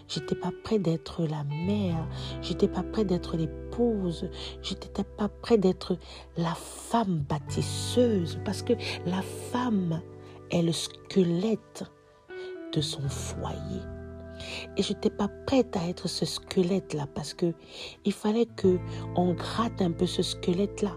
J'étais 0.07 0.35
pas 0.35 0.51
prête 0.63 0.81
d'être 0.81 1.23
la 1.23 1.43
mère. 1.43 2.07
J'étais 2.41 2.67
pas 2.67 2.83
prête 2.83 3.07
d'être 3.07 3.37
l'épouse. 3.37 4.29
J'étais 4.61 5.03
pas 5.03 5.29
prête 5.29 5.61
d'être 5.61 5.97
la 6.37 6.53
femme 6.55 7.23
bâtisseuse. 7.29 8.39
Parce 8.45 8.61
que 8.61 8.73
la 9.05 9.21
femme 9.21 10.01
est 10.51 10.61
le 10.61 10.71
squelette 10.71 11.83
de 12.73 12.81
son 12.81 13.01
foyer. 13.09 13.81
Et 14.77 14.83
je 14.83 14.93
n'étais 14.93 15.09
pas 15.09 15.29
prête 15.45 15.75
à 15.75 15.87
être 15.87 16.07
ce 16.07 16.25
squelette-là 16.25 17.07
parce 17.15 17.33
que 17.33 17.53
il 18.05 18.13
fallait 18.13 18.45
que 18.45 18.77
on 19.15 19.33
gratte 19.33 19.81
un 19.81 19.91
peu 19.91 20.05
ce 20.05 20.21
squelette-là. 20.21 20.95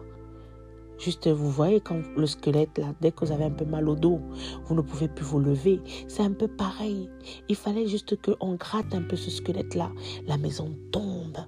Juste, 1.01 1.29
vous 1.29 1.51
voyez, 1.51 1.81
quand 1.81 2.03
le 2.15 2.27
squelette, 2.27 2.77
là, 2.77 2.93
dès 3.01 3.11
que 3.11 3.25
vous 3.25 3.33
avez 3.33 3.45
un 3.45 3.51
peu 3.51 3.65
mal 3.65 3.89
au 3.89 3.97
dos, 3.97 4.21
vous 4.67 4.75
ne 4.75 4.83
pouvez 4.83 5.09
plus 5.09 5.25
vous 5.25 5.41
lever. 5.41 5.81
C'est 6.09 6.23
un 6.23 6.33
peu 6.33 6.47
pareil. 6.47 7.09
Il 7.49 7.57
fallait 7.57 7.87
juste 7.87 8.21
qu'on 8.21 8.55
gratte 8.57 8.95
un 8.95 9.01
peu 9.01 9.17
ce 9.17 9.31
squelette-là. 9.31 9.91
La 10.27 10.37
maison 10.37 10.77
tombe. 10.93 11.39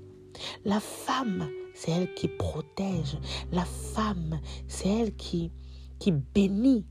La 0.65 0.81
femme, 0.81 1.49
c'est 1.75 1.91
elle 1.91 2.15
qui 2.15 2.29
protège. 2.29 3.19
La 3.53 3.67
femme, 3.67 4.41
c'est 4.69 4.89
elle 4.89 5.15
qui, 5.17 5.53
qui 5.99 6.13
bénit, 6.13 6.87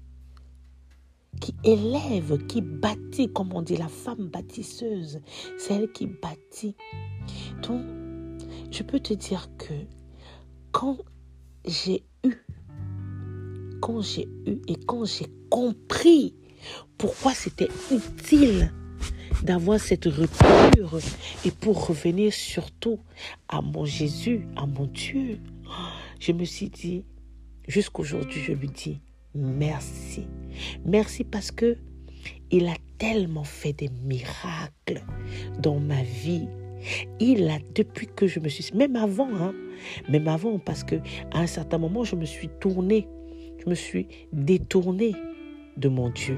qui 1.39 1.56
élève, 1.63 2.46
qui 2.46 2.62
bâtit, 2.62 3.34
comme 3.34 3.53
on 3.53 3.63
dit, 3.63 3.75
la 3.75 3.88
femme 3.88 4.27
bâtisseuse. 4.27 5.20
C'est 5.58 5.74
elle 5.74 5.91
qui 5.91 6.06
bâtit. 6.06 6.75
Donc, 7.63 7.82
je 8.70 8.84
peux 8.84 9.00
te 9.00 9.15
dire 9.15 9.50
que 9.58 9.74
quand 10.72 11.00
j'ai 11.65 12.03
eu, 12.24 12.34
quand 13.82 14.01
j'ai 14.01 14.27
eu 14.46 14.60
et 14.68 14.75
quand 14.86 15.06
j'ai 15.06 15.27
compris 15.50 16.36
pourquoi 16.98 17.34
c'était 17.34 17.70
utile 17.91 18.72
d'avoir 19.44 19.80
cette 19.80 20.06
rupture 20.06 21.00
et 21.46 21.51
pour 21.51 21.88
revenir 21.88 22.32
surtout 22.32 23.00
à 23.48 23.62
mon 23.62 23.86
Jésus, 23.86 24.48
à 24.56 24.65
mon 24.65 24.86
Dieu, 24.86 25.39
je 26.20 26.32
me 26.32 26.46
suis 26.46 26.70
dit, 26.70 27.03
jusqu'aujourd'hui, 27.68 28.41
je 28.41 28.53
lui 28.53 28.70
dis 28.70 29.00
merci. 29.34 30.27
Merci 30.86 31.24
parce 31.24 31.51
que 31.51 31.77
il 32.51 32.68
a 32.68 32.75
tellement 32.98 33.44
fait 33.44 33.74
des 33.74 33.89
miracles 34.03 35.03
dans 35.60 35.80
ma 35.80 36.03
vie. 36.03 36.48
Il 37.20 37.50
a, 37.50 37.60
depuis 37.76 38.08
que 38.08 38.28
je 38.28 38.40
me 38.40 38.50
suis, 38.50 38.76
même 38.76 38.96
avant, 38.96 39.30
hein, 39.34 39.54
même 40.10 40.28
avant, 40.28 40.60
parce 40.60 40.84
que 40.84 40.96
à 41.32 41.40
un 41.40 41.48
certain 41.48 41.78
moment, 41.78 42.04
je 42.04 42.16
me 42.16 42.26
suis 42.26 42.50
tournée, 42.60 43.08
je 43.64 43.70
me 43.70 43.76
suis 43.76 44.08
détournée 44.34 45.14
de 45.78 45.90
mon 45.90 46.10
Dieu. 46.10 46.38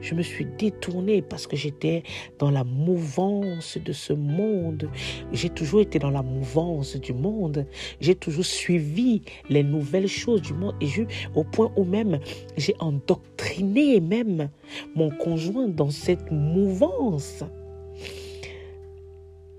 Je 0.00 0.14
me 0.14 0.22
suis 0.22 0.46
détournée 0.58 1.22
parce 1.22 1.46
que 1.46 1.56
j'étais 1.56 2.02
dans 2.38 2.50
la 2.50 2.64
mouvance 2.64 3.78
de 3.78 3.92
ce 3.92 4.12
monde. 4.12 4.88
J'ai 5.32 5.48
toujours 5.48 5.80
été 5.80 5.98
dans 5.98 6.10
la 6.10 6.22
mouvance 6.22 6.96
du 6.96 7.12
monde. 7.12 7.66
J'ai 8.00 8.14
toujours 8.14 8.44
suivi 8.44 9.22
les 9.48 9.62
nouvelles 9.62 10.08
choses 10.08 10.42
du 10.42 10.54
monde 10.54 10.74
et 10.80 10.88
au 11.34 11.44
point 11.44 11.72
où 11.76 11.84
même 11.84 12.20
j'ai 12.56 12.74
endoctriné 12.78 14.00
même 14.00 14.48
mon 14.94 15.10
conjoint 15.10 15.68
dans 15.68 15.90
cette 15.90 16.30
mouvance. 16.30 17.44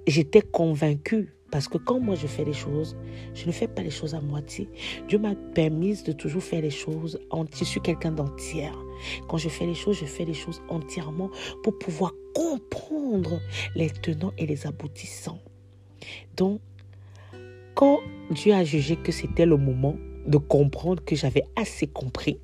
J'étais 0.08 0.42
convaincue 0.42 1.36
parce 1.52 1.68
que 1.68 1.78
quand 1.78 2.00
moi 2.00 2.16
je 2.16 2.28
fais 2.28 2.44
les 2.44 2.54
choses, 2.54 2.96
je 3.34 3.48
ne 3.48 3.52
fais 3.52 3.68
pas 3.68 3.82
les 3.82 3.90
choses 3.90 4.14
à 4.14 4.22
moitié. 4.22 4.70
Dieu 5.08 5.18
m'a 5.18 5.36
permis 5.54 6.04
de 6.04 6.12
toujours 6.12 6.44
faire 6.44 6.62
les 6.62 6.70
choses 6.70 7.20
en 7.32 7.46
Je 7.58 7.64
suis 7.64 7.82
quelqu'un 7.82 8.12
d'entière. 8.12 8.78
Quand 9.28 9.38
je 9.38 9.50
fais 9.50 9.66
les 9.66 9.74
choses, 9.74 9.98
je 10.00 10.06
fais 10.06 10.26
les 10.26 10.34
choses 10.34 10.62
entièrement 10.70 11.30
pour 11.64 11.78
pouvoir 11.78 12.12
comprendre 12.34 13.40
les 13.76 13.90
tenants 13.90 14.34
et 14.38 14.46
les 14.46 14.68
aboutissants. 14.68 15.40
Donc, 16.36 16.62
quand 17.74 18.00
Dieu 18.32 18.54
a 18.54 18.64
jugé 18.64 18.96
que 18.96 19.12
c'était 19.12 19.46
le 19.46 19.58
moment 19.58 19.96
de 20.28 20.38
comprendre 20.38 21.04
que 21.04 21.16
j'avais 21.16 21.44
assez 21.56 21.88
compris, 21.88 22.40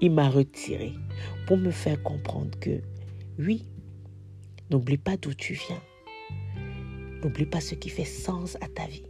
il 0.00 0.12
m'a 0.12 0.28
retiré 0.28 0.92
pour 1.46 1.56
me 1.56 1.70
faire 1.70 2.02
comprendre 2.02 2.58
que 2.58 2.80
oui, 3.38 3.64
n'oublie 4.70 4.98
pas 4.98 5.16
d'où 5.16 5.34
tu 5.34 5.54
viens. 5.54 5.80
N'oublie 7.22 7.46
pas 7.46 7.60
ce 7.60 7.74
qui 7.74 7.88
fait 7.88 8.04
sens 8.04 8.56
à 8.60 8.68
ta 8.68 8.86
vie. 8.86 9.04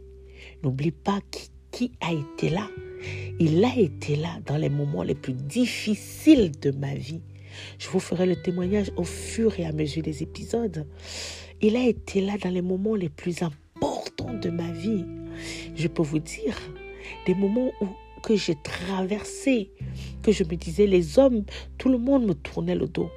N'oublie 0.63 0.91
pas 0.91 1.19
qui, 1.71 1.91
a 2.01 2.11
été 2.11 2.49
là. 2.49 2.67
Il 3.39 3.63
a 3.63 3.77
été 3.77 4.15
là 4.15 4.39
dans 4.45 4.57
les 4.57 4.69
moments 4.69 5.03
les 5.03 5.15
plus 5.15 5.33
difficiles 5.33 6.51
de 6.59 6.71
ma 6.71 6.93
vie. 6.95 7.21
Je 7.77 7.87
vous 7.89 7.99
ferai 7.99 8.25
le 8.25 8.35
témoignage 8.35 8.91
au 8.97 9.03
fur 9.03 9.59
et 9.59 9.65
à 9.65 9.71
mesure 9.71 10.03
des 10.03 10.23
épisodes. 10.23 10.85
Il 11.61 11.75
a 11.75 11.85
été 11.85 12.21
là 12.21 12.37
dans 12.41 12.49
les 12.49 12.61
moments 12.61 12.95
les 12.95 13.09
plus 13.09 13.43
importants 13.43 14.33
de 14.33 14.49
ma 14.49 14.71
vie. 14.71 15.05
Je 15.75 15.87
peux 15.87 16.01
vous 16.01 16.19
dire, 16.19 16.57
des 17.25 17.35
moments 17.35 17.71
où 17.81 17.87
que 18.21 18.35
j'ai 18.35 18.55
traversé, 18.55 19.71
que 20.23 20.31
je 20.31 20.43
me 20.43 20.55
disais, 20.55 20.87
les 20.87 21.17
hommes, 21.19 21.43
tout 21.77 21.89
le 21.89 21.97
monde 21.97 22.25
me 22.25 22.33
tournait 22.33 22.75
le 22.75 22.87
dos. 22.87 23.09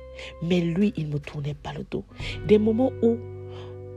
Mais 0.43 0.61
lui, 0.61 0.93
il 0.97 1.09
ne 1.09 1.15
me 1.15 1.19
tournait 1.19 1.55
pas 1.55 1.73
le 1.73 1.85
dos. 1.91 2.05
Des 2.47 2.59
moments 2.59 2.93
où 3.03 3.17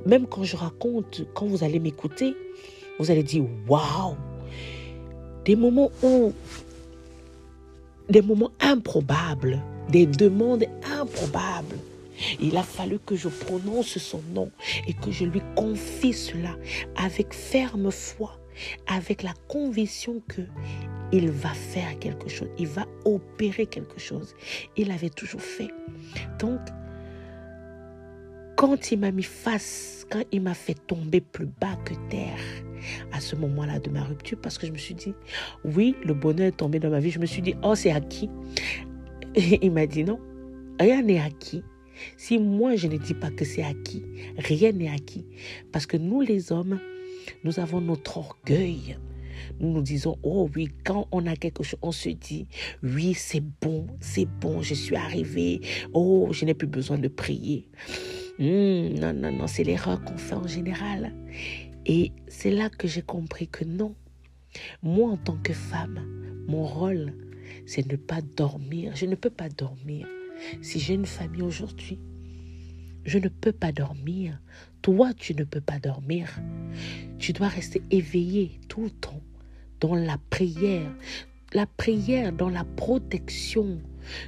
même 0.06 0.28
quand 0.28 0.44
je 0.44 0.56
raconte, 0.56 1.24
quand 1.34 1.46
vous 1.46 1.64
allez 1.64 1.80
m'écouter, 1.80 2.36
vous 3.00 3.12
allez 3.12 3.24
dire 3.24 3.44
waouh, 3.68 4.16
des 5.44 5.56
moments 5.56 5.92
où, 6.04 6.34
des 8.10 8.22
moments 8.22 8.52
improbables, 8.60 9.62
des 9.90 10.06
demandes 10.06 10.66
improbables. 11.00 11.78
Il 12.40 12.56
a 12.56 12.64
fallu 12.64 12.98
que 13.00 13.16
je 13.16 13.28
prononce 13.28 13.98
son 13.98 14.22
nom 14.34 14.50
et 14.88 14.94
que 14.94 15.12
je 15.12 15.26
lui 15.26 15.42
confie 15.56 16.14
cela 16.14 16.56
avec 16.96 17.34
ferme 17.34 17.92
foi, 17.92 18.40
avec 18.88 19.22
la 19.22 19.34
conviction 19.50 20.22
que 20.28 20.42
il 21.12 21.30
va 21.30 21.50
faire 21.50 22.00
quelque 22.00 22.30
chose, 22.30 22.48
il 22.58 22.68
va 22.68 22.88
opérer 23.04 23.66
quelque 23.66 24.00
chose. 24.00 24.36
Il 24.76 24.92
avait 24.92 25.10
toujours 25.10 25.42
fait. 25.42 25.70
Donc, 26.40 26.60
quand 28.56 28.92
il 28.92 29.00
m'a 29.00 29.12
mis 29.12 29.24
face, 29.24 30.06
quand 30.10 30.24
il 30.32 30.42
m'a 30.42 30.54
fait 30.54 30.76
tomber 30.88 31.22
plus 31.22 31.46
bas 31.46 31.76
que 31.86 31.94
terre, 32.10 32.40
à 33.12 33.20
ce 33.20 33.36
moment-là 33.36 33.80
de 33.80 33.90
ma 33.90 34.04
rupture, 34.04 34.38
parce 34.42 34.58
que 34.58 34.68
je 34.68 34.72
me 34.72 34.78
suis 34.78 34.96
dit, 34.96 35.14
oui, 35.64 35.96
le 36.04 36.14
bonheur 36.14 36.48
est 36.48 36.58
tombé 36.58 36.80
dans 36.80 36.90
ma 36.90 37.00
vie, 37.00 37.12
je 37.12 37.20
me 37.20 37.26
suis 37.26 37.42
dit, 37.42 37.56
oh, 37.64 37.76
c'est 37.76 37.92
acquis. 37.92 38.30
Et 39.36 39.66
il 39.66 39.72
m'a 39.72 39.86
dit, 39.86 40.04
non, 40.04 40.20
rien 40.80 41.02
n'est 41.02 41.20
acquis. 41.20 41.64
Si 42.18 42.38
moi, 42.38 42.76
je 42.76 42.88
ne 42.88 42.98
dis 42.98 43.14
pas 43.14 43.32
que 43.32 43.46
c'est 43.46 43.64
acquis, 43.64 44.04
rien 44.38 44.72
n'est 44.72 44.90
acquis. 44.90 45.26
Parce 45.72 45.86
que 45.86 45.98
nous, 45.98 46.22
les 46.22 46.52
hommes, 46.52 46.80
nous 47.44 47.60
avons 47.60 47.82
notre 47.82 48.18
orgueil. 48.18 48.98
Nous 49.60 49.72
nous 49.72 49.82
disons, 49.82 50.18
oh 50.24 50.50
oui, 50.56 50.70
quand 50.84 51.08
on 51.12 51.26
a 51.26 51.36
quelque 51.36 51.64
chose, 51.64 51.80
on 51.82 51.92
se 51.92 52.10
dit, 52.10 52.48
oui, 52.84 53.14
c'est 53.14 53.44
bon, 53.62 53.88
c'est 54.00 54.26
bon, 54.26 54.62
je 54.62 54.74
suis 54.74 54.96
arrivé. 54.96 55.62
Oh, 55.94 56.30
je 56.32 56.46
n'ai 56.46 56.54
plus 56.54 56.68
besoin 56.68 56.98
de 56.98 57.08
prier. 57.08 57.70
Hmm, 58.38 59.00
non, 59.00 59.14
non, 59.14 59.32
non, 59.32 59.48
c'est 59.48 59.64
l'erreur 59.64 60.04
qu'on 60.04 60.18
fait 60.18 60.36
en 60.36 60.48
général. 60.48 61.14
Et 61.86 62.12
c'est 62.28 62.52
là 62.52 62.70
que 62.70 62.88
j'ai 62.88 63.02
compris 63.02 63.48
que 63.48 63.64
non. 63.64 63.96
Moi, 64.84 65.12
en 65.12 65.18
tant 65.18 65.38
que 65.38 65.54
femme, 65.54 66.00
mon 66.48 66.66
rôle, 66.66 67.14
c'est 67.66 67.90
ne 67.90 67.96
pas 67.96 68.22
dormir. 68.22 68.94
Je 68.96 69.06
ne 69.06 69.16
peux 69.16 69.30
pas 69.30 69.50
dormir. 69.50 70.08
Si 70.62 70.80
j'ai 70.80 70.96
une 70.96 71.06
famille 71.06 71.44
aujourd'hui, 71.44 72.00
je 73.06 73.20
ne 73.20 73.30
peux 73.30 73.54
pas 73.54 73.72
dormir. 73.72 74.40
Toi, 74.82 75.14
tu 75.14 75.34
ne 75.34 75.44
peux 75.44 75.62
pas 75.62 75.80
dormir. 75.80 76.30
Tu 77.20 77.32
dois 77.32 77.48
rester 77.48 77.82
éveillé 77.90 78.60
tout 78.68 78.84
le 78.84 78.90
temps 78.90 79.22
dans 79.80 79.96
la 79.96 80.18
prière. 80.30 80.92
La 81.54 81.66
prière 81.66 82.34
dans 82.34 82.50
la 82.50 82.66
protection 82.66 83.80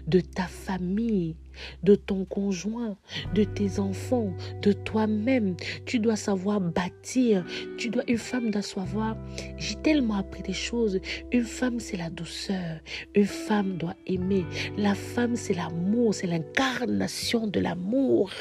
de 0.07 0.19
ta 0.19 0.43
famille, 0.43 1.35
de 1.83 1.95
ton 1.95 2.25
conjoint, 2.25 2.97
de 3.33 3.43
tes 3.43 3.79
enfants, 3.79 4.33
de 4.61 4.71
toi-même. 4.71 5.55
Tu 5.85 5.99
dois 5.99 6.15
savoir 6.15 6.61
bâtir. 6.61 7.45
Tu 7.77 7.89
dois, 7.89 8.03
une 8.07 8.17
femme 8.17 8.51
doit 8.51 8.61
savoir. 8.61 9.17
J'ai 9.57 9.75
tellement 9.75 10.15
appris 10.15 10.43
des 10.43 10.53
choses. 10.53 10.99
Une 11.31 11.43
femme, 11.43 11.79
c'est 11.79 11.97
la 11.97 12.09
douceur. 12.09 12.79
Une 13.15 13.25
femme 13.25 13.77
doit 13.77 13.95
aimer. 14.05 14.45
La 14.77 14.95
femme, 14.95 15.35
c'est 15.35 15.53
l'amour. 15.53 16.13
C'est 16.13 16.27
l'incarnation 16.27 17.47
de 17.47 17.59
l'amour. 17.59 18.31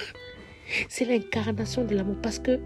C'est 0.88 1.04
l'incarnation 1.04 1.84
de 1.84 1.94
l'amour 1.94 2.16
parce 2.22 2.38
que 2.38 2.58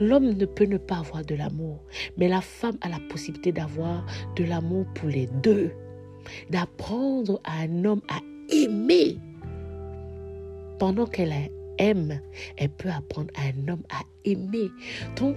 L'homme 0.00 0.32
ne 0.32 0.44
peut 0.44 0.64
ne 0.64 0.76
pas 0.76 0.96
avoir 0.96 1.24
de 1.24 1.36
l'amour, 1.36 1.80
mais 2.16 2.26
la 2.26 2.40
femme 2.40 2.76
a 2.80 2.88
la 2.88 2.98
possibilité 3.08 3.52
d'avoir 3.52 4.04
de 4.34 4.42
l'amour 4.42 4.86
pour 4.94 5.08
les 5.08 5.28
deux 5.40 5.70
d'apprendre 6.50 7.40
à 7.44 7.60
un 7.60 7.84
homme 7.84 8.02
à 8.08 8.20
aimer. 8.52 9.18
Pendant 10.78 11.06
qu'elle 11.06 11.32
aime, 11.78 12.20
elle 12.56 12.70
peut 12.70 12.90
apprendre 12.90 13.30
à 13.36 13.42
un 13.42 13.68
homme 13.68 13.82
à 13.90 14.00
aimer. 14.24 14.70
Donc, 15.16 15.36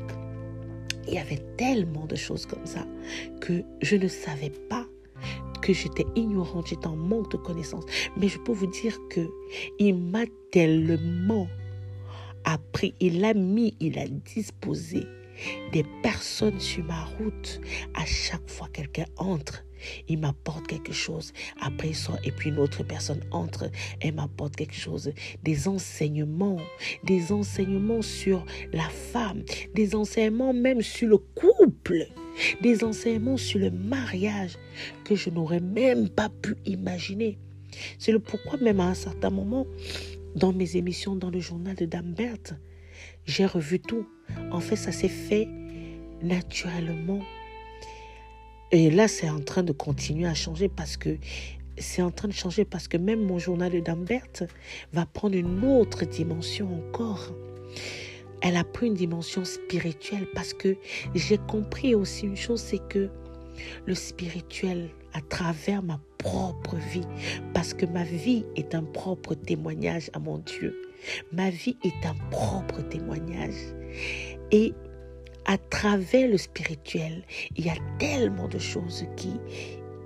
il 1.08 1.14
y 1.14 1.18
avait 1.18 1.44
tellement 1.58 2.06
de 2.06 2.16
choses 2.16 2.46
comme 2.46 2.66
ça 2.66 2.86
que 3.40 3.64
je 3.82 3.96
ne 3.96 4.08
savais 4.08 4.52
pas 4.70 4.86
que 5.62 5.74
j'étais 5.74 6.06
ignorante, 6.16 6.68
j'étais 6.68 6.88
en 6.88 6.96
manque 6.96 7.32
de 7.32 7.38
connaissances. 7.38 7.86
Mais 8.18 8.28
je 8.28 8.40
peux 8.40 8.52
vous 8.52 8.68
dire 8.68 8.98
que 9.10 9.28
il 9.80 9.96
m'a 9.96 10.26
tellement 10.52 11.48
appris, 12.44 12.94
il 13.00 13.24
a 13.26 13.34
mis, 13.34 13.76
il 13.80 14.00
a 14.00 14.08
disposé 14.08 15.04
des 15.72 15.84
personnes 16.04 16.60
sur 16.60 16.84
ma 16.86 17.04
route. 17.18 17.62
À 17.94 18.06
chaque 18.06 18.50
fois 18.50 18.68
quelqu'un 18.72 19.06
entre, 19.18 19.66
il 20.08 20.20
m'apporte 20.20 20.68
quelque 20.68 20.94
chose. 20.94 21.34
Après, 21.62 21.90
il 21.90 21.96
sort 21.96 22.18
et 22.24 22.32
puis 22.32 22.50
une 22.50 22.60
autre 22.60 22.84
personne 22.84 23.22
entre 23.32 23.70
et 24.02 24.12
m'apporte 24.12 24.56
quelque 24.56 24.76
chose. 24.76 25.12
Des 25.44 25.68
enseignements, 25.68 26.60
des 27.04 27.32
enseignements 27.32 28.02
sur 28.02 28.46
la 28.74 28.90
femme, 28.90 29.44
des 29.74 29.96
enseignements 29.96 30.54
même 30.54 30.82
sur 30.82 31.08
le 31.10 31.18
couple, 31.18 32.08
des 32.62 32.84
enseignements 32.84 33.38
sur 33.38 33.60
le 33.60 33.72
mariage 33.72 34.58
que 35.04 35.16
je 35.16 35.30
n'aurais 35.30 35.60
même 35.60 36.10
pas 36.10 36.30
pu 36.30 36.56
imaginer. 36.66 37.38
C'est 38.00 38.12
le 38.12 38.20
pourquoi 38.20 38.60
même 38.60 38.80
à 38.80 38.88
un 38.88 38.94
certain 38.94 39.30
moment, 39.30 39.68
dans 40.36 40.54
mes 40.54 40.78
émissions 40.78 41.16
dans 41.16 41.30
le 41.30 41.40
journal 41.40 41.76
de 41.76 41.86
Dame 41.86 42.14
Berthe, 42.14 42.54
j'ai 43.26 43.46
revu 43.46 43.80
tout. 43.80 44.08
En 44.52 44.60
fait, 44.60 44.76
ça 44.76 44.92
s'est 44.92 45.08
fait 45.08 45.48
naturellement 46.22 47.20
et 48.72 48.90
là, 48.90 49.08
c'est 49.08 49.30
en 49.30 49.40
train 49.40 49.64
de 49.64 49.72
continuer 49.72 50.28
à 50.28 50.34
changer 50.34 50.68
parce 50.68 50.98
que 50.98 51.18
c'est 51.78 52.02
en 52.02 52.12
train 52.12 52.28
de 52.28 52.34
changer 52.34 52.66
parce 52.66 52.88
que 52.88 52.98
même 52.98 53.24
mon 53.24 53.40
journal 53.40 53.72
de 53.72 53.80
Dambert 53.80 54.28
va 54.94 55.06
prendre 55.06 55.36
une 55.36 55.64
autre 55.64 56.06
dimension 56.06 56.68
encore. 56.74 57.34
Elle 58.42 58.56
a 58.56 58.64
pris 58.64 58.88
une 58.88 58.94
dimension 58.94 59.46
spirituelle 59.46 60.28
parce 60.34 60.54
que 60.54 60.78
j'ai 61.16 61.38
compris 61.38 61.96
aussi 61.96 62.26
une 62.26 62.36
chose, 62.36 62.62
c'est 62.62 62.86
que 62.88 63.10
le 63.86 63.96
spirituel 63.96 64.90
à 65.14 65.22
travers 65.22 65.82
ma 65.82 66.00
propre 66.18 66.76
vie, 66.76 67.08
parce 67.54 67.74
que 67.74 67.86
ma 67.86 68.04
vie 68.04 68.46
est 68.56 68.76
un 68.76 68.84
propre 68.84 69.34
témoignage 69.34 70.12
à 70.14 70.20
mon 70.20 70.40
Dieu. 70.40 70.76
Ma 71.32 71.50
vie 71.50 71.78
est 71.84 72.06
un 72.06 72.16
propre 72.30 72.82
témoignage. 72.82 73.56
Et 74.52 74.74
à 75.48 75.58
travers 75.58 76.30
le 76.30 76.38
spirituel, 76.38 77.24
il 77.56 77.66
y 77.66 77.70
a 77.70 77.76
tellement 77.98 78.48
de 78.48 78.60
choses 78.60 79.06
qui, 79.16 79.32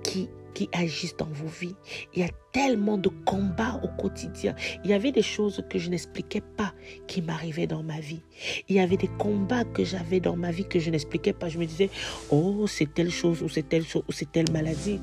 qui, 0.04 0.30
qui 0.54 0.68
agissent 0.72 1.16
dans 1.16 1.26
vos 1.26 1.48
vies. 1.48 1.74
Il 2.14 2.20
y 2.20 2.24
a 2.24 2.30
tellement 2.52 2.96
de 2.96 3.08
combats 3.26 3.80
au 3.82 3.88
quotidien. 4.00 4.54
Il 4.84 4.90
y 4.90 4.94
avait 4.94 5.12
des 5.12 5.22
choses 5.22 5.62
que 5.68 5.78
je 5.78 5.90
n'expliquais 5.90 6.42
pas 6.56 6.72
qui 7.08 7.22
m'arrivaient 7.22 7.66
dans 7.66 7.82
ma 7.82 7.98
vie. 8.00 8.22
Il 8.68 8.76
y 8.76 8.80
avait 8.80 8.96
des 8.96 9.10
combats 9.18 9.64
que 9.64 9.84
j'avais 9.84 10.20
dans 10.20 10.36
ma 10.36 10.52
vie 10.52 10.64
que 10.64 10.78
je 10.78 10.90
n'expliquais 10.90 11.32
pas. 11.32 11.48
Je 11.48 11.58
me 11.58 11.66
disais, 11.66 11.90
oh, 12.30 12.66
c'est 12.66 12.94
telle 12.94 13.10
chose 13.10 13.42
ou 13.42 13.48
c'est 13.48 13.68
telle 13.68 13.84
chose 13.84 14.04
ou 14.08 14.12
c'est 14.12 14.30
telle 14.30 14.50
maladie. 14.52 15.00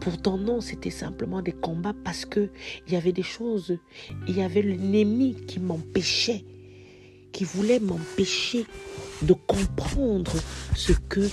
Pourtant 0.00 0.38
non, 0.38 0.60
c'était 0.60 0.90
simplement 0.90 1.42
des 1.42 1.52
combats 1.52 1.94
parce 2.04 2.24
que 2.24 2.50
il 2.86 2.92
y 2.92 2.96
avait 2.96 3.12
des 3.12 3.22
choses, 3.22 3.78
il 4.28 4.36
y 4.36 4.42
avait 4.42 4.62
l'ennemi 4.62 5.34
qui 5.46 5.58
m'empêchait, 5.58 6.44
voulait 7.44 7.80
m'empêcher 7.80 8.66
de 9.22 9.32
comprendre 9.32 10.32
ce 10.74 10.92
que 10.92 11.28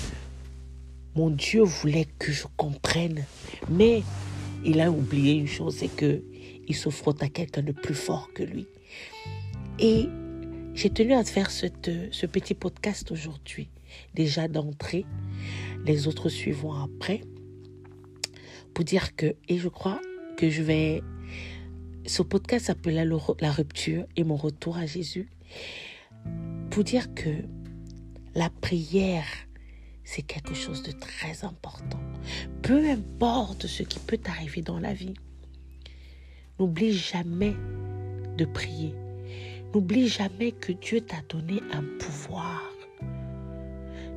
mon 1.16 1.30
Dieu 1.30 1.62
voulait 1.62 2.08
que 2.20 2.32
je 2.32 2.46
comprenne. 2.58 3.26
Mais 3.70 4.04
il 4.66 4.82
a 4.82 4.92
oublié 4.92 5.34
une 5.34 5.48
chose, 5.48 5.76
c'est 5.78 5.94
que 5.94 6.24
il 6.68 6.76
se 6.76 6.90
à 7.22 7.28
quelqu'un 7.28 7.62
de 7.62 7.72
plus 7.72 7.96
fort 7.96 8.30
que 8.34 8.44
lui. 8.44 8.68
Et 9.80 10.08
j'ai 10.74 10.90
tenu 10.90 11.14
à 11.14 11.24
faire 11.24 11.52
ce 11.52 12.26
petit 12.26 12.54
podcast 12.54 13.12
aujourd'hui, 13.12 13.70
déjà 14.14 14.48
d'entrée, 14.48 15.06
les 15.86 16.08
autres 16.08 16.30
suivront 16.30 16.74
après, 16.74 17.22
pour 18.74 18.86
dire 18.86 19.16
que, 19.16 19.36
et 19.50 19.58
je 19.58 19.68
crois 19.68 20.00
que 20.38 20.50
je 20.50 20.64
vais, 20.64 21.04
ce 22.06 22.22
podcast 22.22 22.66
s'appelle 22.66 22.96
la, 22.96 23.06
la 23.06 23.52
rupture 23.52 24.06
et 24.16 24.24
mon 24.24 24.36
retour 24.36 24.78
à 24.78 24.86
Jésus, 24.86 25.30
pour 26.70 26.84
dire 26.84 27.14
que 27.14 27.30
la 28.36 28.50
prière, 28.50 29.26
c'est 30.04 30.24
quelque 30.24 30.54
chose 30.54 30.84
de 30.84 30.92
très 30.92 31.46
important. 31.46 32.00
Peu 32.62 32.90
importe 32.90 33.68
ce 33.68 33.84
qui 33.84 34.00
peut 34.00 34.18
t'arriver 34.18 34.62
dans 34.62 34.80
la 34.80 34.94
vie, 34.94 35.14
n'oublie 36.60 36.94
jamais 36.94 37.56
de 38.38 38.46
prier. 38.46 38.96
N'oublie 39.74 40.08
jamais 40.08 40.52
que 40.52 40.72
Dieu 40.72 41.02
t'a 41.02 41.22
donné 41.30 41.62
un 41.72 41.84
pouvoir. 42.00 42.62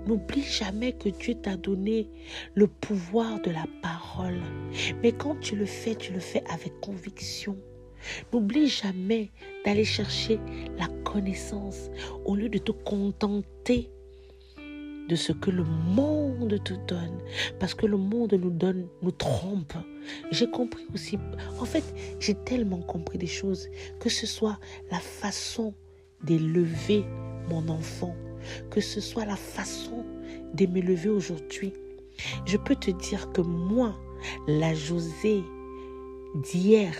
N'oublie 0.07 0.43
jamais 0.43 0.93
que 0.93 1.09
Dieu 1.09 1.35
t'a 1.35 1.57
donné 1.57 2.09
le 2.55 2.69
pouvoir 2.69 3.41
de 3.41 3.51
la 3.51 3.65
parole. 3.83 4.41
Mais 5.03 5.13
quand 5.13 5.39
tu 5.41 5.57
le 5.57 5.67
fais, 5.67 5.95
tu 5.95 6.13
le 6.13 6.21
fais 6.21 6.45
avec 6.49 6.81
conviction. 6.81 7.57
N'oublie 8.33 8.69
jamais 8.69 9.31
d'aller 9.65 9.85
chercher 9.85 10.39
la 10.79 10.89
connaissance 11.05 11.91
au 12.25 12.35
lieu 12.37 12.49
de 12.49 12.59
te 12.59 12.73
contenter 12.73 13.91
de 15.09 15.15
ce 15.15 15.33
que 15.33 15.51
le 15.51 15.65
monde 15.65 16.61
te 16.65 16.75
donne. 16.89 17.19
Parce 17.61 17.75
que 17.75 17.87
le 17.87 17.97
monde 17.97 18.35
nous 18.35 18.51
donne, 18.51 18.89
nous 19.03 19.13
trompe. 19.13 19.75
J'ai 20.31 20.51
compris 20.51 20.87
aussi, 20.95 21.19
en 21.61 21.65
fait, 21.65 21.85
j'ai 22.21 22.35
tellement 22.35 22.81
compris 22.81 23.19
des 23.19 23.27
choses, 23.27 23.69
que 24.01 24.09
ce 24.09 24.27
soit 24.27 24.59
la 24.91 24.99
façon 24.99 25.75
d'élever 26.25 27.05
mon 27.49 27.69
enfant, 27.69 28.15
que 28.71 28.81
ce 28.81 29.01
soit 29.01 29.25
la 29.25 29.37
façon 29.37 30.05
de 30.55 30.67
m'élever 30.67 31.09
aujourd'hui, 31.09 31.73
Je 32.47 32.57
peux 32.57 32.77
te 32.77 32.91
dire 32.91 33.31
que 33.33 33.43
moi, 33.43 33.95
la 34.49 34.75
Josée 34.75 35.43
d'hier 36.35 36.95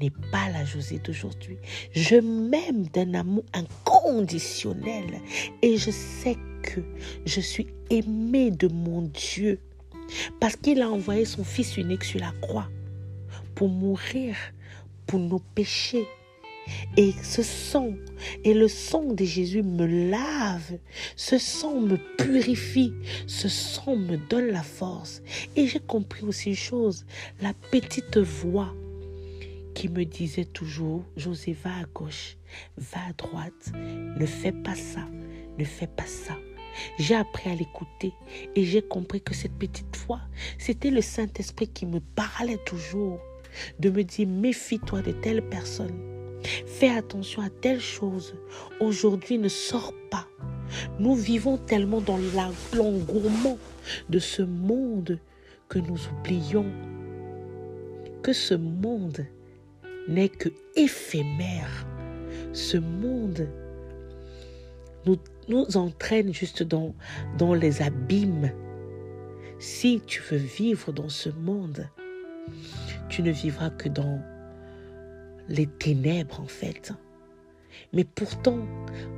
n'est 0.00 0.12
pas 0.32 0.48
la 0.52 0.64
Josée 0.64 0.98
d'aujourd'hui. 0.98 1.58
Je 1.92 2.16
m'aime 2.16 2.86
d'un 2.88 3.14
amour 3.14 3.44
inconditionnel 3.52 5.20
et 5.62 5.76
je 5.76 5.90
sais 5.90 6.36
que 6.62 6.80
je 7.26 7.40
suis 7.40 7.68
aimée 7.90 8.50
de 8.50 8.68
mon 8.68 9.02
Dieu 9.02 9.60
parce 10.40 10.56
qu'il 10.56 10.82
a 10.82 10.90
envoyé 10.90 11.24
son 11.24 11.44
Fils 11.44 11.76
unique 11.76 12.04
sur 12.04 12.20
la 12.20 12.32
croix 12.40 12.68
pour 13.54 13.68
mourir 13.68 14.36
pour 15.06 15.18
nos 15.18 15.38
péchés. 15.38 16.06
Et 16.96 17.12
ce 17.22 17.42
sang, 17.42 17.90
et 18.42 18.54
le 18.54 18.68
sang 18.68 19.12
de 19.12 19.22
Jésus 19.22 19.62
me 19.62 19.84
lave, 19.84 20.78
ce 21.14 21.36
sang 21.36 21.78
me 21.78 21.98
purifie, 22.16 22.94
ce 23.26 23.50
sang 23.50 23.96
me 23.96 24.16
donne 24.16 24.46
la 24.46 24.62
force. 24.62 25.20
Et 25.56 25.66
j'ai 25.66 25.80
compris 25.80 26.24
aussi 26.24 26.50
une 26.50 26.56
chose, 26.56 27.04
la 27.42 27.52
petite 27.70 28.16
voix 28.16 28.74
qui 29.74 29.88
me 29.88 30.04
disait 30.04 30.44
toujours, 30.44 31.04
José, 31.16 31.56
va 31.64 31.70
à 31.70 31.84
gauche, 31.92 32.36
va 32.76 32.98
à 33.08 33.12
droite, 33.12 33.72
ne 33.74 34.26
fais 34.26 34.52
pas 34.52 34.74
ça, 34.74 35.06
ne 35.58 35.64
fais 35.64 35.86
pas 35.86 36.06
ça. 36.06 36.34
J'ai 36.98 37.14
appris 37.14 37.50
à 37.50 37.54
l'écouter 37.54 38.12
et 38.56 38.64
j'ai 38.64 38.82
compris 38.82 39.20
que 39.20 39.34
cette 39.34 39.56
petite 39.58 39.96
voix, 40.06 40.20
c'était 40.58 40.90
le 40.90 41.00
Saint-Esprit 41.00 41.68
qui 41.68 41.86
me 41.86 42.00
parlait 42.00 42.58
toujours, 42.64 43.20
de 43.78 43.90
me 43.90 44.02
dire, 44.02 44.26
méfie-toi 44.26 45.02
de 45.02 45.12
telle 45.12 45.42
personne, 45.48 46.40
fais 46.66 46.90
attention 46.90 47.42
à 47.42 47.50
telle 47.50 47.80
chose, 47.80 48.34
aujourd'hui 48.80 49.38
ne 49.38 49.48
sors 49.48 49.92
pas. 50.10 50.26
Nous 50.98 51.14
vivons 51.14 51.58
tellement 51.58 52.00
dans 52.00 52.18
l'engouement 52.72 53.58
de 54.08 54.18
ce 54.18 54.42
monde 54.42 55.20
que 55.68 55.78
nous 55.78 55.98
oublions 56.08 56.66
que 58.22 58.32
ce 58.32 58.54
monde 58.54 59.26
n'est 60.08 60.28
que 60.28 60.48
éphémère. 60.76 61.86
Ce 62.52 62.76
monde 62.76 63.48
nous, 65.48 65.76
entraîne 65.76 66.32
juste 66.32 66.62
dans 66.62 67.54
les 67.54 67.82
abîmes. 67.82 68.50
Si 69.58 70.00
tu 70.06 70.22
veux 70.22 70.38
vivre 70.38 70.92
dans 70.92 71.08
ce 71.08 71.30
monde, 71.30 71.88
tu 73.08 73.22
ne 73.22 73.30
vivras 73.30 73.70
que 73.70 73.88
dans 73.88 74.20
les 75.48 75.66
ténèbres 75.66 76.40
en 76.40 76.46
fait. 76.46 76.92
Mais 77.92 78.04
pourtant, 78.04 78.66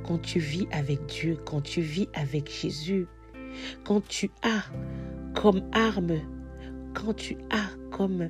quand 0.05 0.19
tu 0.19 0.39
vis 0.39 0.67
avec 0.71 1.05
Dieu, 1.05 1.37
quand 1.45 1.61
tu 1.61 1.81
vis 1.81 2.09
avec 2.13 2.51
Jésus, 2.51 3.07
quand 3.83 4.05
tu 4.07 4.29
as 4.43 4.63
comme 5.39 5.61
arme, 5.71 6.19
quand 6.93 7.13
tu 7.13 7.37
as 7.49 7.69
comme 7.91 8.29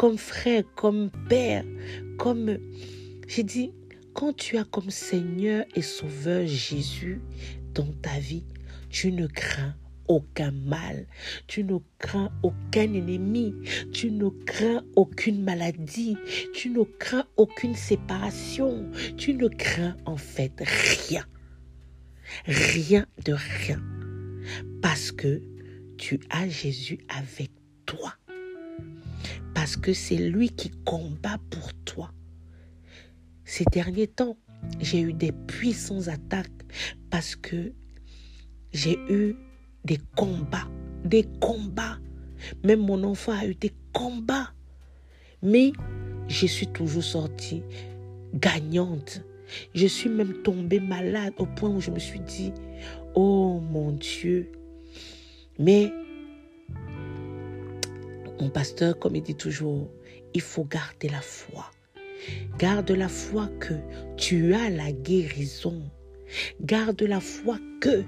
comme 0.00 0.16
frère, 0.16 0.62
comme 0.76 1.10
père, 1.28 1.62
comme... 2.16 2.56
J'ai 3.28 3.42
dit, 3.42 3.74
quand 4.14 4.34
tu 4.34 4.56
as 4.56 4.64
comme 4.64 4.88
Seigneur 4.88 5.66
et 5.76 5.82
Sauveur 5.82 6.46
Jésus 6.46 7.20
dans 7.74 7.92
ta 8.00 8.18
vie, 8.18 8.46
tu 8.88 9.12
ne 9.12 9.26
crains 9.26 9.74
aucun 10.08 10.52
mal, 10.52 11.06
tu 11.48 11.64
ne 11.64 11.76
crains 11.98 12.32
aucun 12.42 12.94
ennemi, 12.94 13.54
tu 13.92 14.10
ne 14.10 14.30
crains 14.46 14.82
aucune 14.96 15.42
maladie, 15.42 16.16
tu 16.54 16.70
ne 16.70 16.82
crains 16.82 17.26
aucune 17.36 17.74
séparation, 17.74 18.90
tu 19.18 19.34
ne 19.34 19.48
crains 19.48 19.98
en 20.06 20.16
fait 20.16 20.62
rien. 20.62 21.26
Rien 22.46 23.04
de 23.26 23.34
rien. 23.34 23.82
Parce 24.80 25.12
que 25.12 25.42
tu 25.98 26.20
as 26.30 26.48
Jésus 26.48 27.00
avec 27.10 27.50
toi 27.84 28.14
parce 29.54 29.76
que 29.76 29.92
c'est 29.92 30.16
lui 30.16 30.50
qui 30.50 30.70
combat 30.84 31.38
pour 31.50 31.72
toi. 31.84 32.12
Ces 33.44 33.64
derniers 33.72 34.06
temps, 34.06 34.36
j'ai 34.80 35.00
eu 35.00 35.12
des 35.12 35.32
puissantes 35.32 36.08
attaques 36.08 36.50
parce 37.10 37.34
que 37.36 37.72
j'ai 38.72 38.98
eu 39.08 39.34
des 39.84 39.98
combats, 40.16 40.68
des 41.04 41.24
combats. 41.40 41.98
Même 42.64 42.80
mon 42.80 43.02
enfant 43.04 43.32
a 43.32 43.46
eu 43.46 43.54
des 43.54 43.72
combats. 43.92 44.52
Mais 45.42 45.72
je 46.28 46.46
suis 46.46 46.68
toujours 46.68 47.02
sortie 47.02 47.62
gagnante. 48.34 49.22
Je 49.74 49.86
suis 49.86 50.08
même 50.08 50.42
tombée 50.42 50.80
malade 50.80 51.34
au 51.38 51.46
point 51.46 51.70
où 51.70 51.80
je 51.80 51.90
me 51.90 51.98
suis 51.98 52.20
dit, 52.20 52.52
oh 53.14 53.60
mon 53.60 53.92
Dieu. 53.92 54.52
Mais 55.58 55.92
mon 58.40 58.48
pasteur, 58.48 58.98
comme 58.98 59.16
il 59.16 59.22
dit 59.22 59.34
toujours, 59.34 59.90
il 60.34 60.40
faut 60.40 60.64
garder 60.64 61.08
la 61.08 61.20
foi. 61.20 61.70
Garde 62.58 62.90
la 62.90 63.08
foi 63.08 63.48
que 63.60 63.74
tu 64.16 64.54
as 64.54 64.70
la 64.70 64.92
guérison. 64.92 65.82
Garde 66.60 67.02
la 67.02 67.20
foi 67.20 67.58
que 67.80 68.04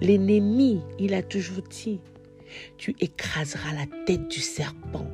l'ennemi, 0.00 0.80
il 0.98 1.14
a 1.14 1.22
toujours 1.22 1.62
dit, 1.62 2.00
tu 2.78 2.94
écraseras 3.00 3.72
la 3.74 3.86
tête 4.06 4.28
du 4.28 4.40
serpent. 4.40 5.06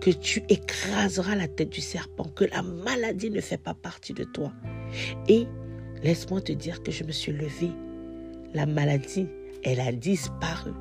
Que 0.00 0.10
tu 0.10 0.42
écraseras 0.48 1.34
la 1.34 1.48
tête 1.48 1.70
du 1.70 1.80
serpent. 1.80 2.24
Que 2.24 2.44
la 2.44 2.62
maladie 2.62 3.30
ne 3.30 3.40
fait 3.40 3.58
pas 3.58 3.74
partie 3.74 4.12
de 4.12 4.24
toi. 4.24 4.52
Et 5.28 5.46
laisse-moi 6.02 6.40
te 6.40 6.52
dire 6.52 6.82
que 6.82 6.92
je 6.92 7.02
me 7.02 7.12
suis 7.12 7.32
levée. 7.32 7.72
La 8.54 8.66
maladie 8.66 9.26
elle 9.62 9.80
a 9.80 9.92
disparu 9.92 10.72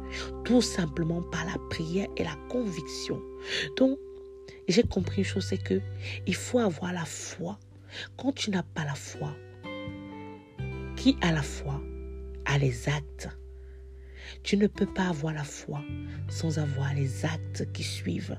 tout 0.43 0.61
simplement 0.61 1.21
par 1.21 1.45
la 1.45 1.57
prière 1.69 2.07
et 2.17 2.23
la 2.23 2.35
conviction. 2.49 3.21
Donc, 3.77 3.97
j'ai 4.67 4.83
compris 4.83 5.19
une 5.19 5.25
chose, 5.25 5.45
c'est 5.45 5.61
que 5.61 5.81
il 6.25 6.35
faut 6.35 6.59
avoir 6.59 6.93
la 6.93 7.05
foi. 7.05 7.59
Quand 8.17 8.33
tu 8.33 8.51
n'as 8.51 8.63
pas 8.63 8.83
la 8.83 8.95
foi, 8.95 9.35
qui 10.95 11.17
a 11.21 11.31
la 11.31 11.43
foi? 11.43 11.81
A 12.45 12.57
les 12.57 12.89
actes. 12.89 13.29
Tu 14.43 14.57
ne 14.57 14.67
peux 14.67 14.85
pas 14.85 15.09
avoir 15.09 15.33
la 15.33 15.43
foi 15.43 15.81
sans 16.29 16.59
avoir 16.59 16.93
les 16.93 17.25
actes 17.25 17.71
qui 17.73 17.83
suivent. 17.83 18.37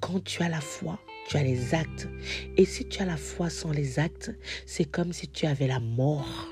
Quand 0.00 0.22
tu 0.22 0.42
as 0.42 0.48
la 0.48 0.60
foi, 0.60 0.98
tu 1.28 1.36
as 1.36 1.42
les 1.42 1.74
actes. 1.74 2.08
Et 2.56 2.64
si 2.64 2.88
tu 2.88 3.02
as 3.02 3.06
la 3.06 3.16
foi 3.16 3.50
sans 3.50 3.70
les 3.70 3.98
actes, 3.98 4.30
c'est 4.66 4.84
comme 4.84 5.12
si 5.12 5.28
tu 5.28 5.46
avais 5.46 5.66
la 5.66 5.80
mort. 5.80 6.48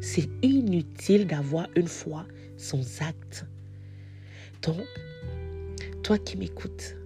C'est 0.00 0.28
inutile 0.42 1.26
d'avoir 1.26 1.68
une 1.76 1.88
foi 1.88 2.24
sans 2.56 3.02
acte. 3.02 3.44
Donc, 4.62 4.86
toi 6.02 6.18
qui 6.18 6.36
m'écoutes, 6.36 6.96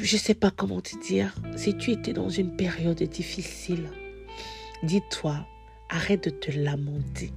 je 0.00 0.16
ne 0.16 0.20
sais 0.20 0.34
pas 0.34 0.50
comment 0.50 0.80
te 0.80 0.96
dire, 1.06 1.34
si 1.56 1.76
tu 1.76 1.92
étais 1.92 2.12
dans 2.12 2.28
une 2.28 2.56
période 2.56 3.02
difficile, 3.02 3.88
dis-toi, 4.82 5.46
arrête 5.88 6.24
de 6.24 6.30
te 6.30 6.50
lamenter. 6.50 7.32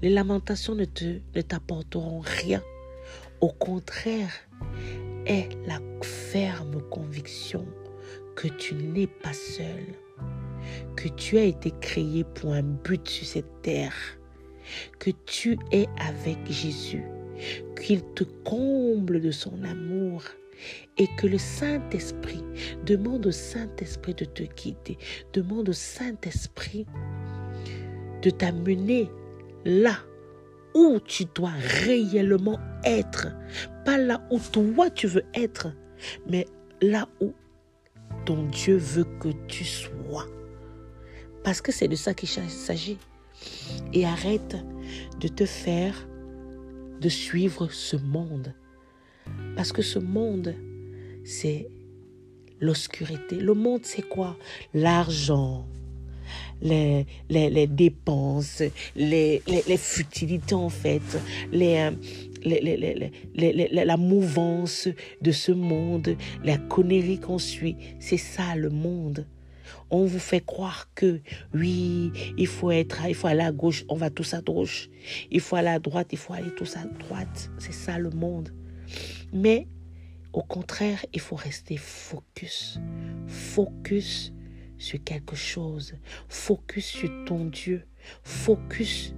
Les 0.00 0.10
lamentations 0.10 0.74
ne, 0.74 0.84
te, 0.84 1.20
ne 1.34 1.42
t'apporteront 1.42 2.20
rien. 2.20 2.62
Au 3.40 3.48
contraire, 3.48 4.32
aie 5.26 5.48
la 5.66 5.80
ferme 6.02 6.80
conviction 6.90 7.66
que 8.36 8.48
tu 8.48 8.74
n'es 8.74 9.06
pas 9.06 9.32
seul 9.32 9.94
que 10.96 11.08
tu 11.08 11.38
as 11.38 11.44
été 11.44 11.72
créé 11.80 12.24
pour 12.24 12.52
un 12.52 12.62
but 12.62 13.08
sur 13.08 13.26
cette 13.26 13.62
terre, 13.62 13.94
que 14.98 15.10
tu 15.26 15.58
es 15.70 15.86
avec 15.98 16.38
Jésus, 16.50 17.04
qu'il 17.80 18.02
te 18.14 18.24
comble 18.44 19.20
de 19.20 19.30
son 19.30 19.62
amour 19.64 20.22
et 20.98 21.08
que 21.18 21.26
le 21.26 21.38
Saint-Esprit 21.38 22.44
demande 22.86 23.26
au 23.26 23.32
Saint-Esprit 23.32 24.14
de 24.14 24.24
te 24.24 24.42
guider, 24.42 24.98
demande 25.32 25.68
au 25.68 25.72
Saint-Esprit 25.72 26.86
de 28.22 28.30
t'amener 28.30 29.10
là 29.64 29.96
où 30.74 30.98
tu 31.04 31.24
dois 31.34 31.52
réellement 31.84 32.58
être, 32.84 33.28
pas 33.84 33.98
là 33.98 34.22
où 34.30 34.38
toi 34.38 34.90
tu 34.90 35.06
veux 35.06 35.24
être, 35.34 35.68
mais 36.28 36.46
là 36.80 37.08
où 37.20 37.32
ton 38.24 38.44
Dieu 38.44 38.76
veut 38.76 39.06
que 39.20 39.28
tu 39.48 39.64
sois. 39.64 40.26
Parce 41.44 41.60
que 41.60 41.72
c'est 41.72 41.88
de 41.88 41.96
ça 41.96 42.14
qu'il 42.14 42.28
s'agit. 42.28 42.98
Et 43.92 44.04
arrête 44.04 44.56
de 45.20 45.28
te 45.28 45.44
faire, 45.44 46.06
de 47.00 47.08
suivre 47.08 47.68
ce 47.70 47.96
monde. 47.96 48.54
Parce 49.56 49.72
que 49.72 49.82
ce 49.82 49.98
monde, 49.98 50.54
c'est 51.24 51.68
l'obscurité. 52.60 53.36
Le 53.36 53.54
monde, 53.54 53.80
c'est 53.84 54.08
quoi? 54.08 54.36
L'argent, 54.72 55.66
les, 56.62 57.06
les, 57.28 57.66
dépenses, 57.66 58.62
les, 58.94 59.42
les, 59.46 59.76
futilités 59.76 60.54
en 60.54 60.68
fait, 60.68 61.02
les, 61.50 61.90
la 62.44 63.96
mouvance 63.96 64.88
de 65.20 65.32
ce 65.32 65.52
monde, 65.52 66.16
la 66.44 66.58
connerie 66.58 67.18
qu'on 67.18 67.38
suit. 67.38 67.76
C'est 67.98 68.16
ça 68.16 68.54
le 68.56 68.70
monde. 68.70 69.26
On 69.94 70.06
vous 70.06 70.18
fait 70.18 70.40
croire 70.40 70.88
que 70.94 71.20
oui, 71.52 72.12
il 72.38 72.46
faut 72.46 72.70
être, 72.70 73.04
il 73.06 73.14
faut 73.14 73.26
aller 73.26 73.42
à 73.42 73.52
gauche, 73.52 73.84
on 73.90 73.94
va 73.94 74.08
tous 74.08 74.32
à 74.32 74.40
gauche. 74.40 74.88
Il 75.30 75.40
faut 75.40 75.54
aller 75.54 75.68
à 75.68 75.78
droite, 75.78 76.08
il 76.12 76.18
faut 76.18 76.32
aller 76.32 76.54
tous 76.54 76.78
à 76.78 76.84
droite. 76.86 77.50
C'est 77.58 77.74
ça 77.74 77.98
le 77.98 78.08
monde. 78.08 78.48
Mais 79.34 79.68
au 80.32 80.42
contraire, 80.42 81.04
il 81.12 81.20
faut 81.20 81.36
rester 81.36 81.76
focus. 81.76 82.80
Focus 83.26 84.32
sur 84.78 85.04
quelque 85.04 85.36
chose. 85.36 85.94
Focus 86.26 86.86
sur 86.86 87.24
ton 87.26 87.44
Dieu. 87.44 87.84
Focus 88.22 89.14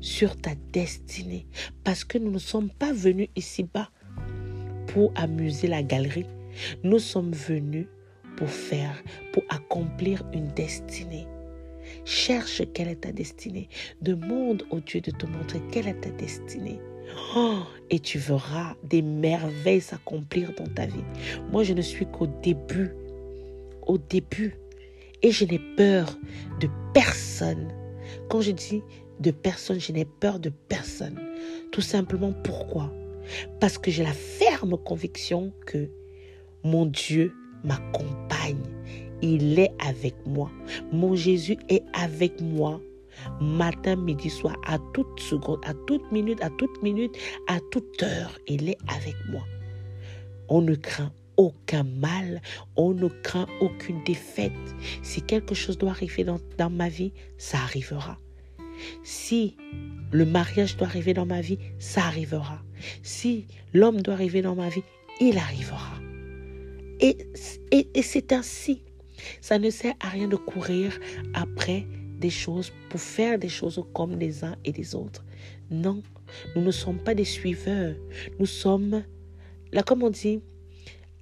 sur 0.00 0.36
ta 0.36 0.56
destinée. 0.72 1.46
Parce 1.84 2.02
que 2.04 2.18
nous 2.18 2.32
ne 2.32 2.38
sommes 2.38 2.70
pas 2.70 2.92
venus 2.92 3.28
ici-bas 3.36 3.90
pour 4.88 5.12
amuser 5.14 5.68
la 5.68 5.84
galerie. 5.84 6.26
Nous 6.82 6.98
sommes 6.98 7.32
venus 7.32 7.86
pour 8.38 8.48
faire, 8.48 9.02
pour 9.32 9.42
accomplir 9.48 10.22
une 10.32 10.46
destinée. 10.54 11.26
Cherche 12.04 12.62
quelle 12.72 12.86
est 12.86 13.00
ta 13.00 13.10
destinée. 13.10 13.68
Demande 14.00 14.62
au 14.70 14.78
Dieu 14.78 15.00
de 15.00 15.10
te 15.10 15.26
montrer 15.26 15.60
quelle 15.72 15.88
est 15.88 16.00
ta 16.00 16.10
destinée. 16.10 16.78
Oh, 17.34 17.58
et 17.90 17.98
tu 17.98 18.18
verras 18.18 18.76
des 18.84 19.02
merveilles 19.02 19.80
s'accomplir 19.80 20.52
dans 20.56 20.68
ta 20.72 20.86
vie. 20.86 21.02
Moi, 21.50 21.64
je 21.64 21.72
ne 21.72 21.80
suis 21.80 22.06
qu'au 22.06 22.28
début. 22.28 22.92
Au 23.82 23.98
début. 23.98 24.54
Et 25.22 25.32
je 25.32 25.44
n'ai 25.44 25.60
peur 25.76 26.16
de 26.60 26.68
personne. 26.94 27.72
Quand 28.30 28.40
je 28.40 28.52
dis 28.52 28.82
de 29.18 29.32
personne, 29.32 29.80
je 29.80 29.90
n'ai 29.90 30.04
peur 30.04 30.38
de 30.38 30.50
personne. 30.50 31.18
Tout 31.72 31.80
simplement 31.80 32.32
pourquoi? 32.44 32.94
Parce 33.58 33.78
que 33.78 33.90
j'ai 33.90 34.04
la 34.04 34.12
ferme 34.12 34.78
conviction 34.78 35.52
que 35.66 35.90
mon 36.62 36.86
Dieu 36.86 37.32
m'accompagne. 37.64 38.62
Il 39.22 39.58
est 39.58 39.72
avec 39.84 40.14
moi. 40.26 40.50
Mon 40.92 41.14
Jésus 41.14 41.58
est 41.68 41.82
avec 41.92 42.40
moi. 42.40 42.80
Matin, 43.40 43.96
midi, 43.96 44.30
soir, 44.30 44.56
à 44.66 44.78
toute 44.94 45.18
seconde, 45.18 45.60
à 45.64 45.74
toute 45.86 46.10
minute, 46.12 46.40
à 46.40 46.50
toute 46.50 46.82
minute, 46.82 47.16
à 47.48 47.58
toute 47.72 48.02
heure, 48.02 48.38
il 48.46 48.68
est 48.68 48.78
avec 48.86 49.16
moi. 49.28 49.42
On 50.48 50.62
ne 50.62 50.76
craint 50.76 51.10
aucun 51.36 51.82
mal, 51.82 52.40
on 52.76 52.94
ne 52.94 53.08
craint 53.08 53.46
aucune 53.60 54.02
défaite. 54.04 54.52
Si 55.02 55.20
quelque 55.22 55.54
chose 55.54 55.78
doit 55.78 55.90
arriver 55.90 56.24
dans 56.24 56.70
ma 56.70 56.88
vie, 56.88 57.12
ça 57.38 57.58
arrivera. 57.58 58.18
Si 59.02 59.56
le 60.12 60.24
mariage 60.24 60.76
doit 60.76 60.86
arriver 60.86 61.14
dans 61.14 61.26
ma 61.26 61.40
vie, 61.40 61.58
ça 61.78 62.02
arrivera. 62.04 62.60
Si 63.02 63.46
l'homme 63.74 64.02
doit 64.02 64.14
arriver 64.14 64.42
dans 64.42 64.54
ma 64.54 64.68
vie, 64.68 64.84
il 65.20 65.38
arrivera. 65.38 66.07
Et, 67.00 67.16
et, 67.70 68.02
c'est 68.02 68.32
ainsi. 68.32 68.82
Ça 69.40 69.58
ne 69.58 69.70
sert 69.70 69.94
à 70.00 70.08
rien 70.08 70.28
de 70.28 70.36
courir 70.36 70.98
après 71.34 71.86
des 72.18 72.30
choses 72.30 72.72
pour 72.88 73.00
faire 73.00 73.38
des 73.38 73.48
choses 73.48 73.82
comme 73.94 74.18
les 74.18 74.44
uns 74.44 74.56
et 74.64 74.72
les 74.72 74.94
autres. 74.94 75.24
Non, 75.70 76.02
nous 76.56 76.62
ne 76.62 76.70
sommes 76.70 76.98
pas 76.98 77.14
des 77.14 77.24
suiveurs. 77.24 77.94
Nous 78.38 78.46
sommes, 78.46 79.04
là 79.72 79.82
comme 79.82 80.02
on 80.02 80.10
dit, 80.10 80.40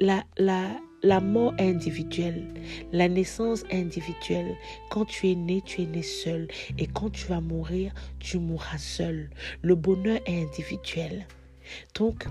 la, 0.00 0.24
la, 0.38 0.78
la 1.02 1.20
mort 1.20 1.54
individuelle, 1.58 2.44
la 2.92 3.08
naissance 3.08 3.64
individuelle. 3.70 4.56
Quand 4.90 5.04
tu 5.04 5.30
es 5.30 5.34
né, 5.34 5.62
tu 5.64 5.82
es 5.82 5.86
né 5.86 6.02
seul. 6.02 6.48
Et 6.78 6.86
quand 6.86 7.10
tu 7.10 7.26
vas 7.26 7.40
mourir, 7.40 7.92
tu 8.18 8.38
mourras 8.38 8.78
seul. 8.78 9.30
Le 9.62 9.74
bonheur 9.74 10.18
est 10.26 10.42
individuel. 10.42 11.26
Donc, 11.94 12.26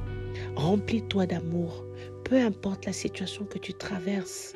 remplis-toi 0.56 1.26
d'amour, 1.26 1.84
peu 2.26 2.38
importe 2.38 2.86
la 2.86 2.94
situation 2.94 3.46
que 3.46 3.58
tu 3.58 3.74
traverses. 3.74 4.56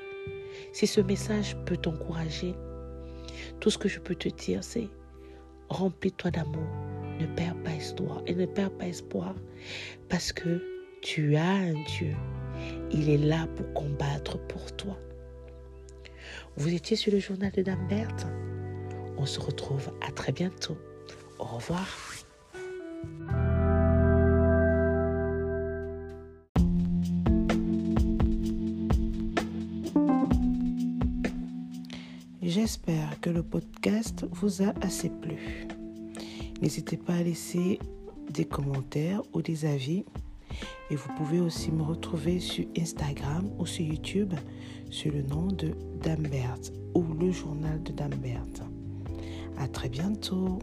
Si 0.74 0.88
ce 0.88 1.00
message 1.00 1.56
peut 1.66 1.78
t'encourager, 1.78 2.56
tout 3.60 3.70
ce 3.70 3.78
que 3.78 3.88
je 3.88 4.00
peux 4.00 4.16
te 4.16 4.28
dire, 4.28 4.64
c'est 4.64 4.90
remplis-toi 5.70 6.32
d'amour. 6.32 6.68
Ne 7.20 7.28
perds 7.36 7.56
pas 7.64 7.72
espoir 7.72 8.22
et 8.26 8.34
ne 8.34 8.46
perds 8.46 8.72
pas 8.72 8.88
espoir 8.88 9.36
parce 10.10 10.34
que 10.34 10.62
tu 11.02 11.36
as 11.36 11.48
un 11.50 11.74
Dieu. 11.98 12.16
Il 12.92 13.10
est 13.10 13.18
là 13.18 13.48
pour 13.56 13.72
combattre 13.74 14.38
pour 14.48 14.76
toi. 14.76 14.98
Vous 16.58 16.74
étiez 16.74 16.98
sur 16.98 17.12
le 17.12 17.20
journal 17.20 17.52
de 17.52 17.62
Dame 17.62 17.88
Berthe. 17.88 18.28
On 19.18 19.26
se 19.26 19.40
retrouve 19.40 19.92
à 20.06 20.12
très 20.12 20.32
bientôt. 20.32 20.78
Au 21.38 21.46
revoir. 21.46 21.88
J'espère 32.70 33.20
que 33.20 33.32
le 33.32 33.42
podcast 33.42 34.28
vous 34.30 34.62
a 34.62 34.76
assez 34.82 35.10
plu. 35.10 35.66
N'hésitez 36.62 36.98
pas 36.98 37.16
à 37.16 37.24
laisser 37.24 37.80
des 38.30 38.46
commentaires 38.46 39.24
ou 39.34 39.42
des 39.42 39.66
avis. 39.66 40.06
Et 40.92 40.96
vous 40.96 41.10
pouvez 41.18 41.40
aussi 41.40 41.72
me 41.72 41.82
retrouver 41.82 42.40
sur 42.40 42.66
Instagram 42.78 43.50
ou 43.58 43.66
sur 43.66 43.84
YouTube 43.84 44.36
sur 44.92 45.12
le 45.12 45.24
nom 45.24 45.48
de 45.48 45.72
Dambert 46.04 46.60
ou 46.94 47.04
le 47.20 47.32
journal 47.32 47.82
de 47.82 47.92
Dambert. 47.92 48.46
À 49.58 49.68
très 49.68 49.90
bientôt. 49.90 50.60